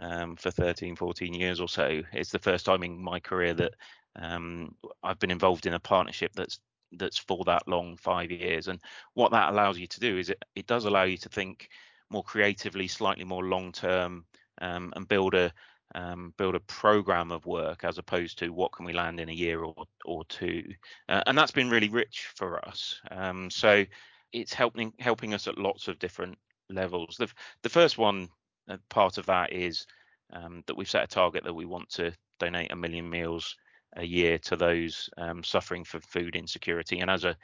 um, 0.00 0.36
for 0.36 0.50
13, 0.50 0.96
14 0.96 1.34
years 1.34 1.60
or 1.60 1.68
so. 1.68 2.02
It's 2.12 2.30
the 2.30 2.38
first 2.38 2.66
time 2.66 2.82
in 2.82 3.02
my 3.02 3.20
career 3.20 3.54
that 3.54 3.74
um, 4.16 4.74
I've 5.02 5.18
been 5.18 5.30
involved 5.30 5.66
in 5.66 5.74
a 5.74 5.80
partnership 5.80 6.32
that's 6.34 6.60
that's 6.92 7.18
for 7.18 7.44
that 7.44 7.66
long, 7.66 7.96
five 7.96 8.30
years. 8.30 8.68
And 8.68 8.80
what 9.14 9.32
that 9.32 9.52
allows 9.52 9.78
you 9.78 9.86
to 9.86 10.00
do 10.00 10.18
is 10.18 10.30
it, 10.30 10.42
it 10.54 10.66
does 10.66 10.84
allow 10.84 11.02
you 11.02 11.16
to 11.18 11.28
think 11.28 11.68
more 12.10 12.22
creatively, 12.22 12.86
slightly 12.86 13.24
more 13.24 13.44
long 13.44 13.72
term, 13.72 14.24
um, 14.60 14.92
and 14.96 15.08
build 15.08 15.34
a 15.34 15.52
um, 15.94 16.34
build 16.36 16.54
a 16.54 16.60
program 16.60 17.30
of 17.30 17.46
work 17.46 17.84
as 17.84 17.98
opposed 17.98 18.38
to 18.38 18.50
what 18.50 18.72
can 18.72 18.84
we 18.84 18.92
land 18.92 19.20
in 19.20 19.28
a 19.28 19.32
year 19.32 19.62
or 19.62 19.74
or 20.04 20.24
two. 20.26 20.64
Uh, 21.08 21.22
and 21.26 21.36
that's 21.36 21.52
been 21.52 21.70
really 21.70 21.88
rich 21.88 22.28
for 22.36 22.64
us. 22.66 23.00
Um, 23.10 23.50
so 23.50 23.84
it's 24.32 24.52
helping 24.52 24.92
helping 24.98 25.34
us 25.34 25.46
at 25.46 25.58
lots 25.58 25.88
of 25.88 25.98
different 25.98 26.38
levels. 26.70 27.16
The 27.16 27.30
the 27.62 27.68
first 27.68 27.98
one 27.98 28.28
uh, 28.68 28.76
part 28.88 29.18
of 29.18 29.26
that 29.26 29.52
is 29.52 29.86
um, 30.32 30.62
that 30.66 30.76
we've 30.76 30.90
set 30.90 31.04
a 31.04 31.06
target 31.06 31.44
that 31.44 31.54
we 31.54 31.64
want 31.64 31.88
to 31.90 32.12
donate 32.38 32.72
a 32.72 32.76
million 32.76 33.08
meals 33.08 33.56
a 33.96 34.04
year 34.04 34.38
to 34.38 34.56
those 34.56 35.08
um, 35.16 35.42
suffering 35.42 35.84
from 35.84 36.00
food 36.02 36.36
insecurity. 36.36 37.00
And 37.00 37.10
as 37.10 37.24
a 37.24 37.36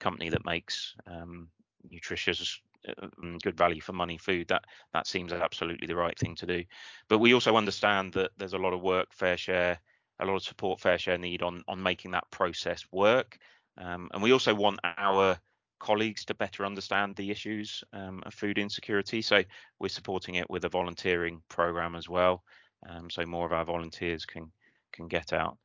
company 0.00 0.30
that 0.30 0.44
makes 0.44 0.94
um, 1.06 1.48
nutritious, 1.88 2.60
uh, 2.88 3.06
good 3.42 3.56
value 3.56 3.80
for 3.80 3.92
money 3.92 4.18
food, 4.18 4.48
that 4.48 4.64
that 4.92 5.06
seems 5.06 5.32
absolutely 5.32 5.86
the 5.86 5.96
right 5.96 6.18
thing 6.18 6.34
to 6.36 6.46
do. 6.46 6.64
But 7.08 7.18
we 7.18 7.34
also 7.34 7.56
understand 7.56 8.12
that 8.14 8.30
there's 8.38 8.54
a 8.54 8.58
lot 8.58 8.72
of 8.72 8.80
work, 8.80 9.08
FareShare, 9.16 9.76
a 10.18 10.24
lot 10.24 10.36
of 10.36 10.42
support 10.42 10.80
FareShare 10.80 11.20
need 11.20 11.42
on 11.42 11.62
on 11.68 11.82
making 11.82 12.10
that 12.12 12.30
process 12.30 12.84
work. 12.90 13.38
Um, 13.78 14.10
and 14.12 14.22
we 14.22 14.32
also 14.32 14.54
want 14.54 14.80
our 14.82 15.38
colleagues 15.80 16.24
to 16.26 16.34
better 16.34 16.64
understand 16.64 17.16
the 17.16 17.30
issues 17.30 17.82
um, 17.92 18.22
of 18.24 18.34
food 18.34 18.58
insecurity. 18.58 19.22
So 19.22 19.42
we're 19.78 19.88
supporting 19.88 20.36
it 20.36 20.48
with 20.48 20.64
a 20.64 20.68
volunteering 20.68 21.42
program 21.48 21.96
as 21.96 22.08
well. 22.08 22.44
Um, 22.88 23.10
so 23.10 23.26
more 23.26 23.46
of 23.46 23.52
our 23.52 23.64
volunteers 23.64 24.24
can 24.24 24.52
can 24.92 25.08
get 25.08 25.32
out. 25.32 25.58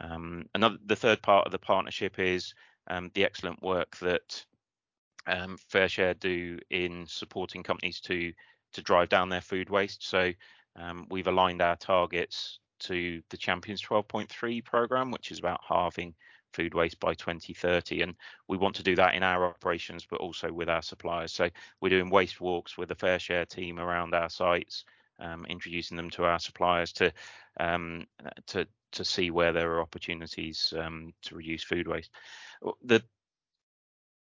Um, 0.00 0.46
another 0.54 0.78
the 0.84 0.96
third 0.96 1.22
part 1.22 1.46
of 1.46 1.52
the 1.52 1.58
partnership 1.58 2.18
is 2.18 2.54
um, 2.88 3.10
the 3.14 3.24
excellent 3.24 3.62
work 3.62 3.96
that 3.98 4.44
um, 5.26 5.58
FareShare 5.72 6.18
do 6.18 6.58
in 6.70 7.06
supporting 7.06 7.62
companies 7.62 8.00
to 8.02 8.32
to 8.72 8.82
drive 8.82 9.08
down 9.08 9.28
their 9.28 9.40
food 9.40 9.70
waste. 9.70 10.08
So 10.08 10.32
um, 10.76 11.06
we've 11.10 11.28
aligned 11.28 11.62
our 11.62 11.76
targets 11.76 12.58
to 12.78 13.22
the 13.30 13.36
Champions 13.36 13.82
12.3 13.82 14.64
program, 14.64 15.10
which 15.10 15.30
is 15.30 15.38
about 15.38 15.60
halving 15.66 16.14
food 16.52 16.74
waste 16.74 17.00
by 17.00 17.14
2030. 17.14 18.02
And 18.02 18.14
we 18.48 18.56
want 18.56 18.74
to 18.76 18.82
do 18.82 18.96
that 18.96 19.14
in 19.14 19.22
our 19.22 19.46
operations, 19.46 20.06
but 20.08 20.20
also 20.20 20.52
with 20.52 20.68
our 20.68 20.82
suppliers. 20.82 21.32
So 21.32 21.48
we're 21.80 21.90
doing 21.90 22.10
waste 22.10 22.40
walks 22.40 22.78
with 22.78 22.88
the 22.88 23.18
share 23.18 23.46
team 23.46 23.78
around 23.78 24.14
our 24.14 24.30
sites, 24.30 24.84
um, 25.18 25.46
introducing 25.46 25.96
them 25.96 26.10
to 26.10 26.24
our 26.24 26.38
suppliers 26.38 26.92
to 26.94 27.12
um, 27.58 28.06
to 28.46 28.66
to 28.92 29.04
see 29.04 29.30
where 29.30 29.52
there 29.52 29.72
are 29.72 29.80
opportunities 29.80 30.72
um, 30.78 31.12
to 31.22 31.36
reduce 31.36 31.62
food 31.62 31.88
waste. 31.88 32.10
The, 32.84 33.02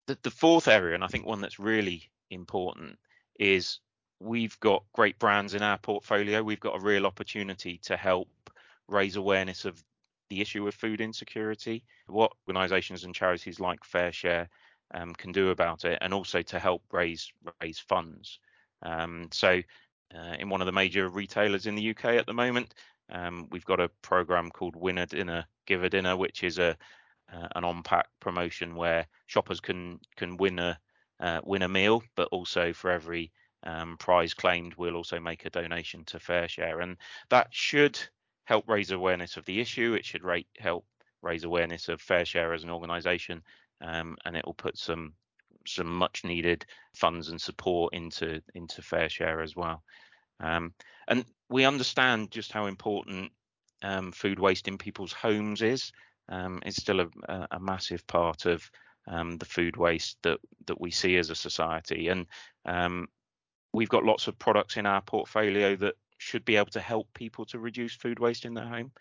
the 0.07 0.19
the 0.23 0.31
fourth 0.31 0.69
area, 0.69 0.95
and 0.95 1.05
I 1.05 1.09
think 1.09 1.27
one 1.27 1.41
that's 1.41 1.59
really 1.59 2.11
important, 2.31 2.99
is 3.39 3.81
we've 4.21 4.59
got 4.61 4.85
great 4.93 5.19
brands 5.19 5.55
in 5.55 5.63
our 5.63 5.79
portfolio. 5.79 6.43
We've 6.43 6.61
got 6.61 6.77
a 6.77 6.85
real 6.85 7.07
opportunity 7.07 7.79
to 7.85 7.97
help 7.97 8.29
raise 8.89 9.17
awareness 9.17 9.65
of 9.65 9.83
the 10.31 10.41
issue 10.41 10.67
of 10.67 10.75
food 10.75 11.01
insecurity, 11.01 11.85
what 12.07 12.33
organisations 12.49 13.05
and 13.05 13.15
charities 13.15 13.61
like 13.61 13.81
FareShare 13.81 14.49
um, 14.95 15.15
can 15.15 15.33
do 15.33 15.51
about 15.51 15.85
it, 15.85 15.99
and 16.01 16.15
also 16.15 16.43
to 16.43 16.59
help 16.59 16.83
raise 16.93 17.33
raise 17.61 17.79
funds. 17.79 18.39
Um, 18.83 19.29
so, 19.33 19.61
uh, 20.15 20.35
in 20.39 20.49
one 20.49 20.61
of 20.61 20.67
the 20.67 20.73
major 20.73 21.09
retailers 21.09 21.67
in 21.67 21.75
the 21.75 21.91
UK 21.91 22.05
at 22.17 22.27
the 22.27 22.35
moment, 22.35 22.75
um, 23.11 23.49
we've 23.51 23.65
got 23.65 23.81
a 23.81 23.91
program 24.03 24.51
called 24.51 24.77
Win 24.77 24.99
a 24.99 25.07
Dinner, 25.07 25.47
Give 25.67 25.85
a 25.85 25.91
Dinner, 25.91 26.17
which 26.17 26.43
is 26.43 26.59
a 26.59 26.77
uh, 27.33 27.49
an 27.57 27.65
on-pack 27.65 28.07
promotion 28.21 28.75
where 28.77 29.07
shoppers 29.27 29.61
can 29.61 29.99
can 30.17 30.37
win 30.37 30.59
a 30.59 30.79
uh, 31.21 31.41
win 31.45 31.63
a 31.63 31.69
meal, 31.69 32.03
but 32.17 32.29
also 32.33 32.73
for 32.73 32.91
every 32.91 33.33
um, 33.65 33.97
prize 33.99 34.35
claimed, 34.35 34.75
we'll 34.75 34.97
also 34.97 35.19
make 35.19 35.45
a 35.45 35.51
donation 35.51 36.05
to 36.05 36.19
FareShare, 36.19 36.83
and 36.83 36.97
that 37.31 37.49
should 37.51 37.99
help 38.45 38.69
raise 38.69 38.91
awareness 38.91 39.37
of 39.37 39.45
the 39.45 39.61
issue. 39.61 39.95
It 39.95 40.05
should 40.05 40.25
rate, 40.25 40.49
help 40.59 40.85
raise 41.23 41.45
awareness 41.45 41.89
of 41.89 42.01
FareShare 42.01 42.55
as 42.55 42.65
an 42.65 42.71
organisation, 42.71 43.43
um, 43.81 44.17
and 44.25 44.37
it 44.37 44.45
will 44.47 44.55
put 44.55 44.79
some 44.79 45.15
some 45.67 45.87
much 45.87 46.25
needed 46.25 46.67
funds 46.95 47.31
and 47.31 47.41
support 47.41 47.95
into 47.95 48.43
into 48.55 48.83
FareShare 48.83 49.43
as 49.43 49.57
well. 49.57 49.83
Um, 50.41 50.75
and 51.09 51.25
we 51.49 51.65
understand 51.65 52.31
just 52.31 52.53
how 52.53 52.67
important 52.67 53.33
um, 53.83 54.13
food 54.13 54.39
waste 54.39 54.69
in 54.69 54.79
people's 54.79 55.13
homes 55.13 55.63
is. 55.63 55.93
Um, 56.29 56.61
it's 56.65 56.81
still 56.81 57.01
a, 57.01 57.47
a, 57.51 57.61
massive 57.61 58.07
part 58.07 58.47
of 58.47 58.71
um, 59.07 59.37
the 59.37 59.45
food 59.45 59.77
waste 59.77 60.17
that 60.23 60.39
that 60.67 60.81
we 60.81 60.91
see 60.91 61.17
as 61.17 61.29
a 61.29 61.35
society, 61.35 62.09
and 62.09 62.27
um, 62.65 63.09
we've 63.73 63.91
got 63.91 64.05
lots 64.05 64.27
of 64.27 64.39
products 64.39 64.77
in 64.79 64.87
our 64.87 65.03
portfolio 65.03 65.77
that 65.77 65.95
should 66.19 66.45
be 66.45 66.57
able 66.57 66.71
to 66.71 66.81
help 66.81 67.09
people 67.15 67.45
to 67.47 67.59
reduce 67.59 67.95
food 67.95 68.19
waste 68.19 68.45
in 68.45 68.55
their 68.55 68.67
home. 68.67 68.93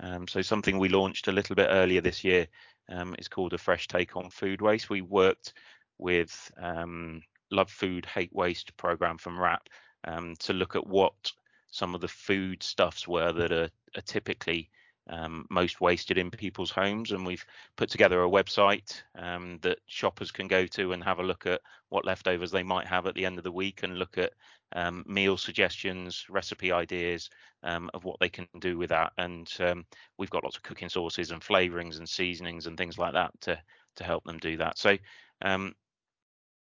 Um, 0.00 0.26
so 0.26 0.40
something 0.42 0.78
we 0.78 0.88
launched 0.88 1.28
a 1.28 1.32
little 1.32 1.54
bit 1.54 1.68
earlier 1.70 2.00
this 2.00 2.24
year 2.24 2.46
um, 2.88 3.14
is 3.18 3.28
called 3.28 3.52
a 3.52 3.58
fresh 3.58 3.86
take 3.86 4.16
on 4.16 4.30
food 4.30 4.60
waste. 4.60 4.90
We 4.90 5.02
worked 5.02 5.52
with 5.98 6.50
um, 6.60 7.22
Love 7.50 7.70
Food 7.70 8.06
Hate 8.06 8.32
Waste 8.32 8.76
program 8.76 9.18
from 9.18 9.38
WRAP 9.38 9.68
um, 10.04 10.34
to 10.40 10.52
look 10.52 10.76
at 10.76 10.86
what 10.86 11.32
some 11.70 11.94
of 11.94 12.00
the 12.00 12.08
food 12.08 12.62
stuffs 12.62 13.06
were 13.06 13.32
that 13.32 13.52
are, 13.52 13.68
are 13.96 14.02
typically 14.02 14.70
um, 15.10 15.46
most 15.50 15.80
wasted 15.80 16.16
in 16.16 16.30
people's 16.30 16.70
homes. 16.70 17.12
And 17.12 17.26
we've 17.26 17.44
put 17.76 17.90
together 17.90 18.22
a 18.22 18.28
website 18.28 19.02
um, 19.18 19.58
that 19.62 19.78
shoppers 19.86 20.30
can 20.30 20.48
go 20.48 20.66
to 20.66 20.92
and 20.92 21.04
have 21.04 21.18
a 21.18 21.24
look 21.24 21.46
at 21.46 21.60
what 21.90 22.04
leftovers 22.04 22.50
they 22.50 22.62
might 22.62 22.86
have 22.86 23.06
at 23.06 23.14
the 23.14 23.26
end 23.26 23.36
of 23.36 23.44
the 23.44 23.52
week 23.52 23.82
and 23.82 23.98
look 23.98 24.16
at 24.16 24.32
um, 24.72 25.04
meal 25.06 25.36
suggestions, 25.36 26.24
recipe 26.30 26.72
ideas 26.72 27.28
um, 27.64 27.90
of 27.92 28.04
what 28.04 28.16
they 28.20 28.28
can 28.28 28.46
do 28.60 28.78
with 28.78 28.90
that. 28.90 29.12
And 29.18 29.52
um, 29.60 29.84
we've 30.16 30.30
got 30.30 30.44
lots 30.44 30.56
of 30.56 30.62
cooking 30.62 30.88
sauces 30.88 31.32
and 31.32 31.42
flavorings 31.42 31.98
and 31.98 32.08
seasonings 32.08 32.66
and 32.66 32.78
things 32.78 32.98
like 32.98 33.12
that 33.12 33.32
to 33.42 33.60
to 33.96 34.04
help 34.04 34.24
them 34.24 34.38
do 34.38 34.56
that. 34.56 34.78
So 34.78 34.96
um, 35.42 35.74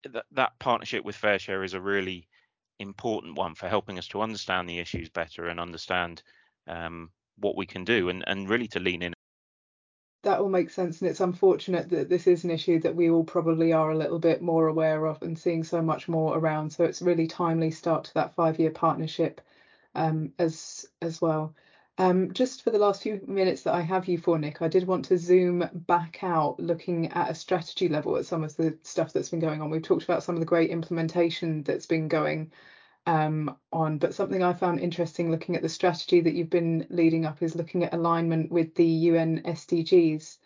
th- 0.03 0.23
that 0.31 0.51
partnership 0.59 1.03
with 1.03 1.19
FareShare 1.19 1.65
is 1.65 1.73
a 1.73 1.81
really 1.81 2.27
important 2.79 3.35
one 3.35 3.55
for 3.55 3.67
helping 3.67 3.97
us 3.97 4.07
to 4.09 4.21
understand 4.21 4.69
the 4.69 4.79
issues 4.79 5.09
better 5.09 5.47
and 5.47 5.59
understand 5.59 6.21
um, 6.67 7.09
what 7.39 7.55
we 7.55 7.65
can 7.65 7.83
do 7.83 8.09
and, 8.09 8.23
and 8.27 8.49
really 8.49 8.67
to 8.69 8.79
lean 8.79 9.01
in. 9.01 9.13
That 10.23 10.39
all 10.39 10.49
makes 10.49 10.73
sense. 10.73 11.01
And 11.01 11.09
it's 11.09 11.21
unfortunate 11.21 11.89
that 11.89 12.09
this 12.09 12.27
is 12.27 12.43
an 12.43 12.51
issue 12.51 12.79
that 12.81 12.95
we 12.95 13.09
all 13.09 13.23
probably 13.23 13.71
are 13.71 13.91
a 13.91 13.97
little 13.97 14.19
bit 14.19 14.41
more 14.41 14.67
aware 14.67 15.05
of 15.05 15.21
and 15.21 15.37
seeing 15.37 15.63
so 15.63 15.81
much 15.81 16.07
more 16.07 16.37
around. 16.37 16.71
So 16.71 16.83
it's 16.83 17.01
really 17.01 17.27
timely 17.27 17.71
start 17.71 18.05
to 18.05 18.13
that 18.15 18.33
five 18.33 18.59
year 18.59 18.71
partnership 18.71 19.41
um, 19.95 20.33
as 20.39 20.85
as 21.01 21.21
well. 21.21 21.55
Um, 21.99 22.31
just 22.33 22.63
for 22.63 22.69
the 22.69 22.77
last 22.77 23.01
few 23.01 23.19
minutes 23.25 23.63
that 23.63 23.73
I 23.73 23.81
have 23.81 24.07
you 24.07 24.19
for, 24.19 24.37
Nick, 24.37 24.61
I 24.61 24.67
did 24.67 24.85
want 24.85 25.05
to 25.05 25.17
zoom 25.17 25.67
back 25.73 26.23
out 26.23 26.59
looking 26.59 27.11
at 27.11 27.31
a 27.31 27.35
strategy 27.35 27.89
level 27.89 28.17
at 28.17 28.25
some 28.27 28.43
of 28.43 28.55
the 28.55 28.77
stuff 28.83 29.13
that's 29.13 29.29
been 29.29 29.39
going 29.39 29.61
on. 29.61 29.71
We've 29.71 29.81
talked 29.81 30.03
about 30.03 30.21
some 30.21 30.35
of 30.35 30.39
the 30.39 30.45
great 30.45 30.69
implementation 30.69 31.63
that's 31.63 31.87
been 31.87 32.07
going 32.07 32.51
um, 33.07 33.55
on. 33.73 33.97
But 33.97 34.13
something 34.13 34.43
I 34.43 34.53
found 34.53 34.79
interesting 34.79 35.31
looking 35.31 35.55
at 35.55 35.63
the 35.63 35.69
strategy 35.69 36.21
that 36.21 36.35
you've 36.35 36.51
been 36.51 36.85
leading 36.89 37.25
up 37.25 37.41
is 37.41 37.55
looking 37.55 37.83
at 37.83 37.93
alignment 37.93 38.51
with 38.51 38.75
the 38.75 38.85
UN 38.85 39.41
SDGs 39.43 40.37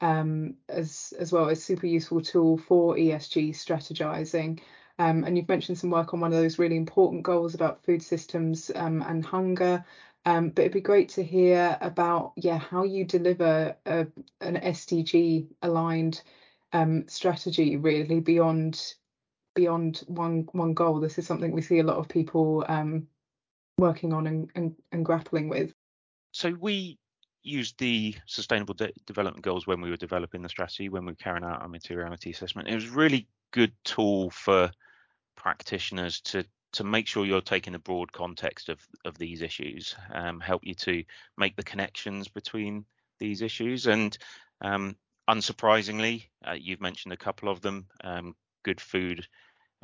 um, 0.00 0.54
as 0.68 1.12
as 1.18 1.32
well 1.32 1.48
as 1.48 1.62
super 1.62 1.86
useful 1.86 2.20
tool 2.20 2.58
for 2.58 2.96
ESG 2.96 3.50
strategizing. 3.50 4.60
Um, 4.98 5.24
and 5.24 5.36
you've 5.36 5.48
mentioned 5.48 5.78
some 5.78 5.90
work 5.90 6.12
on 6.12 6.20
one 6.20 6.32
of 6.32 6.38
those 6.38 6.58
really 6.58 6.76
important 6.76 7.22
goals 7.22 7.54
about 7.54 7.84
food 7.84 8.02
systems 8.02 8.70
um, 8.74 9.02
and 9.02 9.24
hunger. 9.24 9.84
Um, 10.26 10.50
but 10.50 10.62
it'd 10.62 10.72
be 10.72 10.82
great 10.82 11.08
to 11.10 11.22
hear 11.22 11.78
about 11.80 12.32
yeah 12.36 12.58
how 12.58 12.84
you 12.84 13.04
deliver 13.04 13.76
a, 13.86 14.06
an 14.40 14.56
SDG 14.56 15.48
aligned 15.62 16.22
um, 16.72 17.08
strategy 17.08 17.76
really 17.76 18.20
beyond 18.20 18.94
beyond 19.54 20.02
one 20.06 20.48
one 20.52 20.74
goal. 20.74 21.00
This 21.00 21.18
is 21.18 21.26
something 21.26 21.52
we 21.52 21.62
see 21.62 21.78
a 21.78 21.84
lot 21.84 21.98
of 21.98 22.08
people 22.08 22.64
um, 22.68 23.06
working 23.78 24.12
on 24.12 24.26
and, 24.26 24.50
and, 24.54 24.74
and 24.92 25.04
grappling 25.04 25.48
with. 25.48 25.72
So 26.32 26.54
we 26.60 26.98
used 27.42 27.78
the 27.78 28.14
sustainable 28.26 28.74
de- 28.74 28.92
development 29.06 29.44
goals 29.44 29.66
when 29.66 29.80
we 29.80 29.90
were 29.90 29.96
developing 29.96 30.42
the 30.42 30.48
strategy 30.48 30.88
when 30.88 31.04
we 31.04 31.12
were 31.12 31.16
carrying 31.16 31.44
out 31.44 31.62
our 31.62 31.68
materiality 31.68 32.30
assessment 32.30 32.68
it 32.68 32.74
was 32.74 32.84
a 32.84 32.90
really 32.90 33.26
good 33.50 33.72
tool 33.84 34.30
for 34.30 34.70
practitioners 35.36 36.20
to 36.20 36.44
to 36.72 36.84
make 36.84 37.06
sure 37.06 37.24
you're 37.24 37.40
taking 37.40 37.72
the 37.72 37.78
broad 37.78 38.12
context 38.12 38.68
of 38.68 38.78
of 39.06 39.16
these 39.16 39.40
issues 39.40 39.94
um, 40.12 40.38
help 40.38 40.62
you 40.64 40.74
to 40.74 41.02
make 41.38 41.56
the 41.56 41.62
connections 41.62 42.28
between 42.28 42.84
these 43.18 43.40
issues 43.40 43.86
and 43.86 44.18
um, 44.60 44.94
unsurprisingly 45.28 46.24
uh, 46.46 46.52
you've 46.52 46.80
mentioned 46.80 47.14
a 47.14 47.16
couple 47.16 47.48
of 47.48 47.62
them 47.62 47.86
um, 48.04 48.34
good 48.62 48.80
food 48.80 49.26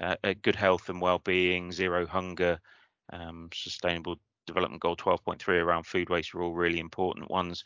uh, 0.00 0.16
uh 0.24 0.34
good 0.42 0.56
health 0.56 0.88
and 0.88 1.00
well-being 1.00 1.72
zero 1.72 2.06
hunger 2.06 2.58
um, 3.12 3.48
sustainable 3.52 4.16
development 4.46 4.82
goal 4.82 4.96
12.3 4.96 5.48
around 5.62 5.86
food 5.86 6.08
waste 6.08 6.34
are 6.34 6.42
all 6.42 6.54
really 6.54 6.78
important 6.78 7.30
ones. 7.30 7.64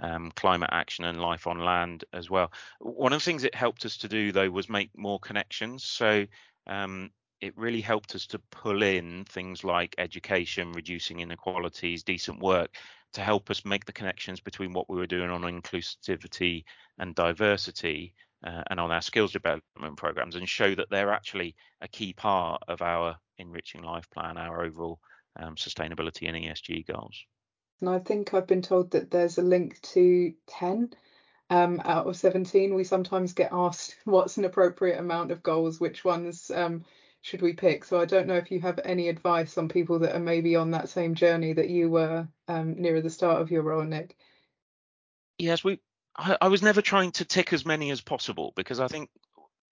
Um, 0.00 0.32
climate 0.34 0.70
action 0.72 1.04
and 1.04 1.20
life 1.20 1.46
on 1.46 1.60
land 1.60 2.04
as 2.12 2.28
well. 2.28 2.50
One 2.80 3.12
of 3.12 3.20
the 3.20 3.24
things 3.24 3.44
it 3.44 3.54
helped 3.54 3.84
us 3.84 3.96
to 3.98 4.08
do 4.08 4.32
though 4.32 4.50
was 4.50 4.68
make 4.68 4.90
more 4.96 5.20
connections. 5.20 5.84
So 5.84 6.26
um, 6.66 7.10
it 7.40 7.56
really 7.56 7.80
helped 7.80 8.14
us 8.16 8.26
to 8.28 8.40
pull 8.50 8.82
in 8.82 9.24
things 9.26 9.62
like 9.62 9.94
education, 9.98 10.72
reducing 10.72 11.20
inequalities, 11.20 12.02
decent 12.02 12.40
work 12.40 12.74
to 13.12 13.20
help 13.20 13.50
us 13.50 13.64
make 13.64 13.84
the 13.84 13.92
connections 13.92 14.40
between 14.40 14.72
what 14.72 14.88
we 14.88 14.96
were 14.96 15.06
doing 15.06 15.30
on 15.30 15.42
inclusivity 15.42 16.64
and 16.98 17.14
diversity 17.14 18.14
uh, 18.44 18.62
and 18.70 18.80
on 18.80 18.90
our 18.90 19.02
skills 19.02 19.32
development 19.32 19.96
programs 19.96 20.36
and 20.36 20.48
show 20.48 20.74
that 20.74 20.88
they're 20.90 21.12
actually 21.12 21.54
a 21.80 21.88
key 21.88 22.12
part 22.12 22.62
of 22.68 22.82
our 22.82 23.16
enriching 23.38 23.82
life 23.82 24.08
plan, 24.10 24.36
our 24.36 24.64
overall 24.64 24.98
um, 25.38 25.54
sustainability 25.54 26.28
and 26.28 26.36
ESG 26.36 26.86
goals. 26.86 27.24
And 27.80 27.90
I 27.90 27.98
think 27.98 28.32
I've 28.32 28.46
been 28.46 28.62
told 28.62 28.92
that 28.92 29.10
there's 29.10 29.38
a 29.38 29.42
link 29.42 29.80
to 29.82 30.32
10 30.46 30.92
um, 31.50 31.80
out 31.84 32.06
of 32.06 32.16
17. 32.16 32.74
We 32.74 32.84
sometimes 32.84 33.32
get 33.32 33.50
asked 33.52 33.96
what's 34.04 34.36
an 34.36 34.44
appropriate 34.44 34.98
amount 34.98 35.30
of 35.30 35.42
goals, 35.42 35.80
which 35.80 36.04
ones 36.04 36.50
um, 36.54 36.84
should 37.22 37.42
we 37.42 37.52
pick? 37.52 37.84
So 37.84 38.00
I 38.00 38.04
don't 38.04 38.26
know 38.26 38.36
if 38.36 38.50
you 38.50 38.60
have 38.60 38.80
any 38.84 39.08
advice 39.08 39.58
on 39.58 39.68
people 39.68 39.98
that 40.00 40.14
are 40.14 40.20
maybe 40.20 40.56
on 40.56 40.70
that 40.72 40.88
same 40.88 41.14
journey 41.14 41.52
that 41.52 41.68
you 41.68 41.90
were 41.90 42.28
um, 42.48 42.80
nearer 42.80 43.00
the 43.00 43.10
start 43.10 43.40
of 43.40 43.50
your 43.50 43.62
role, 43.62 43.84
Nick. 43.84 44.16
Yes, 45.38 45.64
we. 45.64 45.80
I, 46.16 46.36
I 46.40 46.48
was 46.48 46.62
never 46.62 46.82
trying 46.82 47.12
to 47.12 47.24
tick 47.24 47.52
as 47.52 47.64
many 47.64 47.90
as 47.90 48.00
possible 48.00 48.52
because 48.56 48.80
I 48.80 48.88
think 48.88 49.10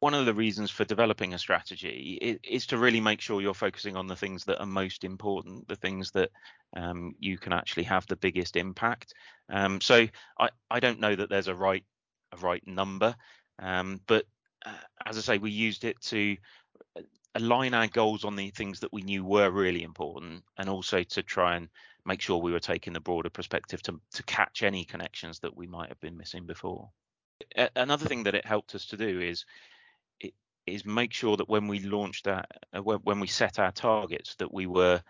one 0.01 0.15
of 0.15 0.25
the 0.25 0.35
reasons 0.35 0.71
for 0.71 0.85
developing 0.85 1.35
a 1.35 1.39
strategy 1.39 2.19
is, 2.21 2.39
is, 2.43 2.67
to 2.67 2.79
really 2.79 3.01
make 3.01 3.21
sure 3.21 3.43
you're 3.43 3.53
focusing 3.53 3.97
on 3.97 4.07
the 4.07 4.17
things 4.17 4.45
that 4.45 4.59
are 4.59 4.67
most 4.67 5.05
important, 5.05 5.69
the 5.69 5.77
things 5.77 6.11
that 6.13 6.31
um, 6.75 7.15
you 7.19 7.37
can 7.37 7.53
actually 7.53 7.83
have 7.83 8.07
the 8.07 8.17
biggest 8.17 8.57
impact. 8.57 9.13
Um, 9.51 9.81
so 9.81 10.07
I, 10.39 10.49
I 10.71 10.81
don't 10.81 11.01
know 11.01 11.15
that 11.15 11.29
there's 11.29 11.49
a 11.49 11.55
right 11.55 11.85
a 12.33 12.37
right 12.39 12.67
number, 12.67 13.15
um, 13.59 14.01
but 14.07 14.25
uh, 14.65 14.73
as 15.05 15.19
I 15.19 15.21
say, 15.21 15.39
we 15.39 15.51
used 15.51 15.85
it 15.85 16.01
to 16.03 16.37
uh, 16.97 17.03
align 17.35 17.75
our 17.75 17.89
goals 17.89 18.25
on 18.25 18.37
the 18.37 18.51
things 18.51 18.81
that 18.81 18.93
we 18.93 19.03
knew 19.03 19.25
were 19.25 19.51
really 19.51 19.83
important, 19.83 20.45
and 20.57 20.71
also 20.71 21.03
to 21.03 21.23
try 21.23 21.57
and 21.57 21.69
make 22.05 22.21
sure 22.21 22.39
we 22.39 22.53
were 22.53 22.61
taking 22.61 22.93
the 22.93 23.01
broader 23.01 23.31
perspective 23.31 23.83
to 23.83 24.01
to 24.13 24.23
catch 24.25 24.63
any 24.63 24.85
connections 24.85 25.39
that 25.41 25.57
we 25.57 25.67
might 25.67 25.89
have 25.89 26.01
been 26.01 26.17
missing 26.17 26.47
before. 26.47 26.91
Another 27.75 28.07
thing 28.07 28.25
that 28.25 28.35
it 28.35 28.45
helped 28.45 28.75
us 28.75 28.87
to 28.87 28.97
do 28.97 29.21
is 29.21 29.45
is 30.67 30.85
make 30.85 31.13
sure 31.13 31.37
that 31.37 31.49
when 31.49 31.67
we 31.67 31.81
launched 31.81 32.25
that, 32.25 32.47
uh, 32.73 32.81
when 32.81 33.21
we 33.21 33.27
set 33.27 33.59
our 33.59 33.73
targets, 33.73 34.35
that 34.37 34.53
we 34.53 34.67
were 34.67 35.03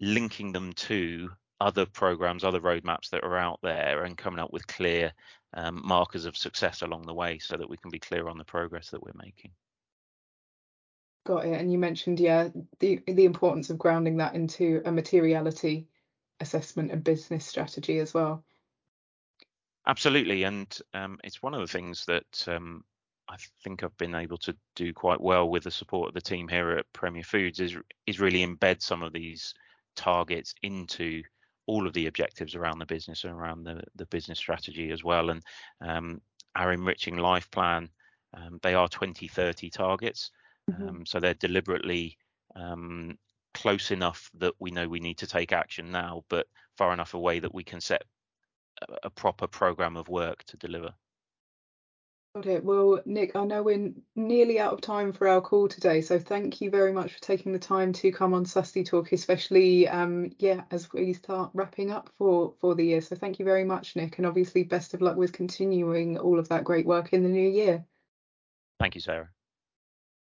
linking 0.00 0.52
them 0.52 0.72
to 0.72 1.30
other 1.60 1.86
programs, 1.86 2.44
other 2.44 2.60
roadmaps 2.60 3.10
that 3.10 3.24
are 3.24 3.36
out 3.36 3.60
there, 3.62 4.04
and 4.04 4.18
coming 4.18 4.40
up 4.40 4.52
with 4.52 4.66
clear 4.66 5.12
um, 5.54 5.80
markers 5.84 6.24
of 6.24 6.36
success 6.36 6.82
along 6.82 7.06
the 7.06 7.14
way, 7.14 7.38
so 7.38 7.56
that 7.56 7.68
we 7.68 7.76
can 7.76 7.90
be 7.90 7.98
clear 7.98 8.28
on 8.28 8.38
the 8.38 8.44
progress 8.44 8.90
that 8.90 9.02
we're 9.02 9.12
making. 9.22 9.50
Got 11.26 11.44
it. 11.44 11.60
And 11.60 11.72
you 11.72 11.78
mentioned, 11.78 12.20
yeah, 12.20 12.48
the 12.78 13.02
the 13.08 13.24
importance 13.24 13.68
of 13.68 13.78
grounding 13.78 14.16
that 14.18 14.36
into 14.36 14.80
a 14.84 14.92
materiality 14.92 15.88
assessment 16.38 16.92
and 16.92 17.02
business 17.02 17.44
strategy 17.44 17.98
as 17.98 18.14
well. 18.14 18.44
Absolutely, 19.88 20.44
and 20.44 20.78
um, 20.94 21.18
it's 21.24 21.42
one 21.42 21.52
of 21.52 21.60
the 21.60 21.66
things 21.66 22.04
that 22.06 22.46
um, 22.46 22.84
I 23.28 23.36
think 23.64 23.82
I've 23.82 23.96
been 23.96 24.14
able 24.14 24.38
to 24.38 24.54
do 24.76 24.92
quite 24.92 25.20
well 25.20 25.48
with 25.48 25.64
the 25.64 25.70
support 25.72 26.08
of 26.08 26.14
the 26.14 26.20
team 26.20 26.46
here 26.46 26.70
at 26.70 26.92
Premier 26.92 27.24
Foods 27.24 27.58
is 27.58 27.76
is 28.06 28.20
really 28.20 28.46
embed 28.46 28.80
some 28.80 29.02
of 29.02 29.12
these 29.12 29.52
targets 29.96 30.54
into 30.62 31.24
all 31.66 31.88
of 31.88 31.92
the 31.92 32.06
objectives 32.06 32.54
around 32.54 32.78
the 32.78 32.86
business 32.86 33.24
and 33.24 33.32
around 33.32 33.64
the 33.64 33.82
the 33.96 34.06
business 34.06 34.38
strategy 34.38 34.92
as 34.92 35.02
well. 35.02 35.30
And 35.30 35.42
um, 35.80 36.20
our 36.54 36.72
enriching 36.72 37.16
life 37.16 37.50
plan, 37.50 37.88
um, 38.32 38.60
they 38.62 38.74
are 38.74 38.88
2030 38.88 39.70
targets, 39.70 40.30
mm-hmm. 40.70 40.88
um, 40.88 41.06
so 41.06 41.20
they're 41.20 41.34
deliberately 41.34 42.16
um, 42.54 43.18
close 43.54 43.90
enough 43.90 44.30
that 44.38 44.54
we 44.58 44.70
know 44.70 44.88
we 44.88 45.00
need 45.00 45.18
to 45.18 45.26
take 45.26 45.52
action 45.52 45.90
now, 45.90 46.24
but 46.28 46.46
far 46.76 46.92
enough 46.92 47.14
away 47.14 47.38
that 47.40 47.54
we 47.54 47.64
can 47.64 47.80
set 47.80 48.02
a, 48.82 48.94
a 49.04 49.10
proper 49.10 49.46
program 49.46 49.96
of 49.96 50.08
work 50.08 50.44
to 50.44 50.56
deliver. 50.56 50.92
Got 52.36 52.46
it. 52.46 52.64
Well, 52.64 53.00
Nick, 53.06 53.34
I 53.34 53.46
know 53.46 53.62
we're 53.62 53.94
nearly 54.14 54.60
out 54.60 54.74
of 54.74 54.82
time 54.82 55.14
for 55.14 55.26
our 55.26 55.40
call 55.40 55.68
today, 55.68 56.02
so 56.02 56.18
thank 56.18 56.60
you 56.60 56.68
very 56.68 56.92
much 56.92 57.14
for 57.14 57.20
taking 57.20 57.50
the 57.50 57.58
time 57.58 57.94
to 57.94 58.12
come 58.12 58.34
on 58.34 58.44
Susty 58.44 58.84
Talk, 58.84 59.12
especially 59.12 59.88
um, 59.88 60.30
yeah, 60.38 60.64
as 60.70 60.92
we 60.92 61.14
start 61.14 61.50
wrapping 61.54 61.90
up 61.90 62.10
for 62.18 62.52
for 62.60 62.74
the 62.74 62.84
year. 62.84 63.00
So 63.00 63.16
thank 63.16 63.38
you 63.38 63.46
very 63.46 63.64
much, 63.64 63.96
Nick, 63.96 64.18
and 64.18 64.26
obviously 64.26 64.64
best 64.64 64.92
of 64.92 65.00
luck 65.00 65.16
with 65.16 65.32
continuing 65.32 66.18
all 66.18 66.38
of 66.38 66.50
that 66.50 66.64
great 66.64 66.84
work 66.84 67.14
in 67.14 67.22
the 67.22 67.30
new 67.30 67.48
year. 67.48 67.86
Thank 68.78 68.96
you, 68.96 69.00
Sarah. 69.00 69.30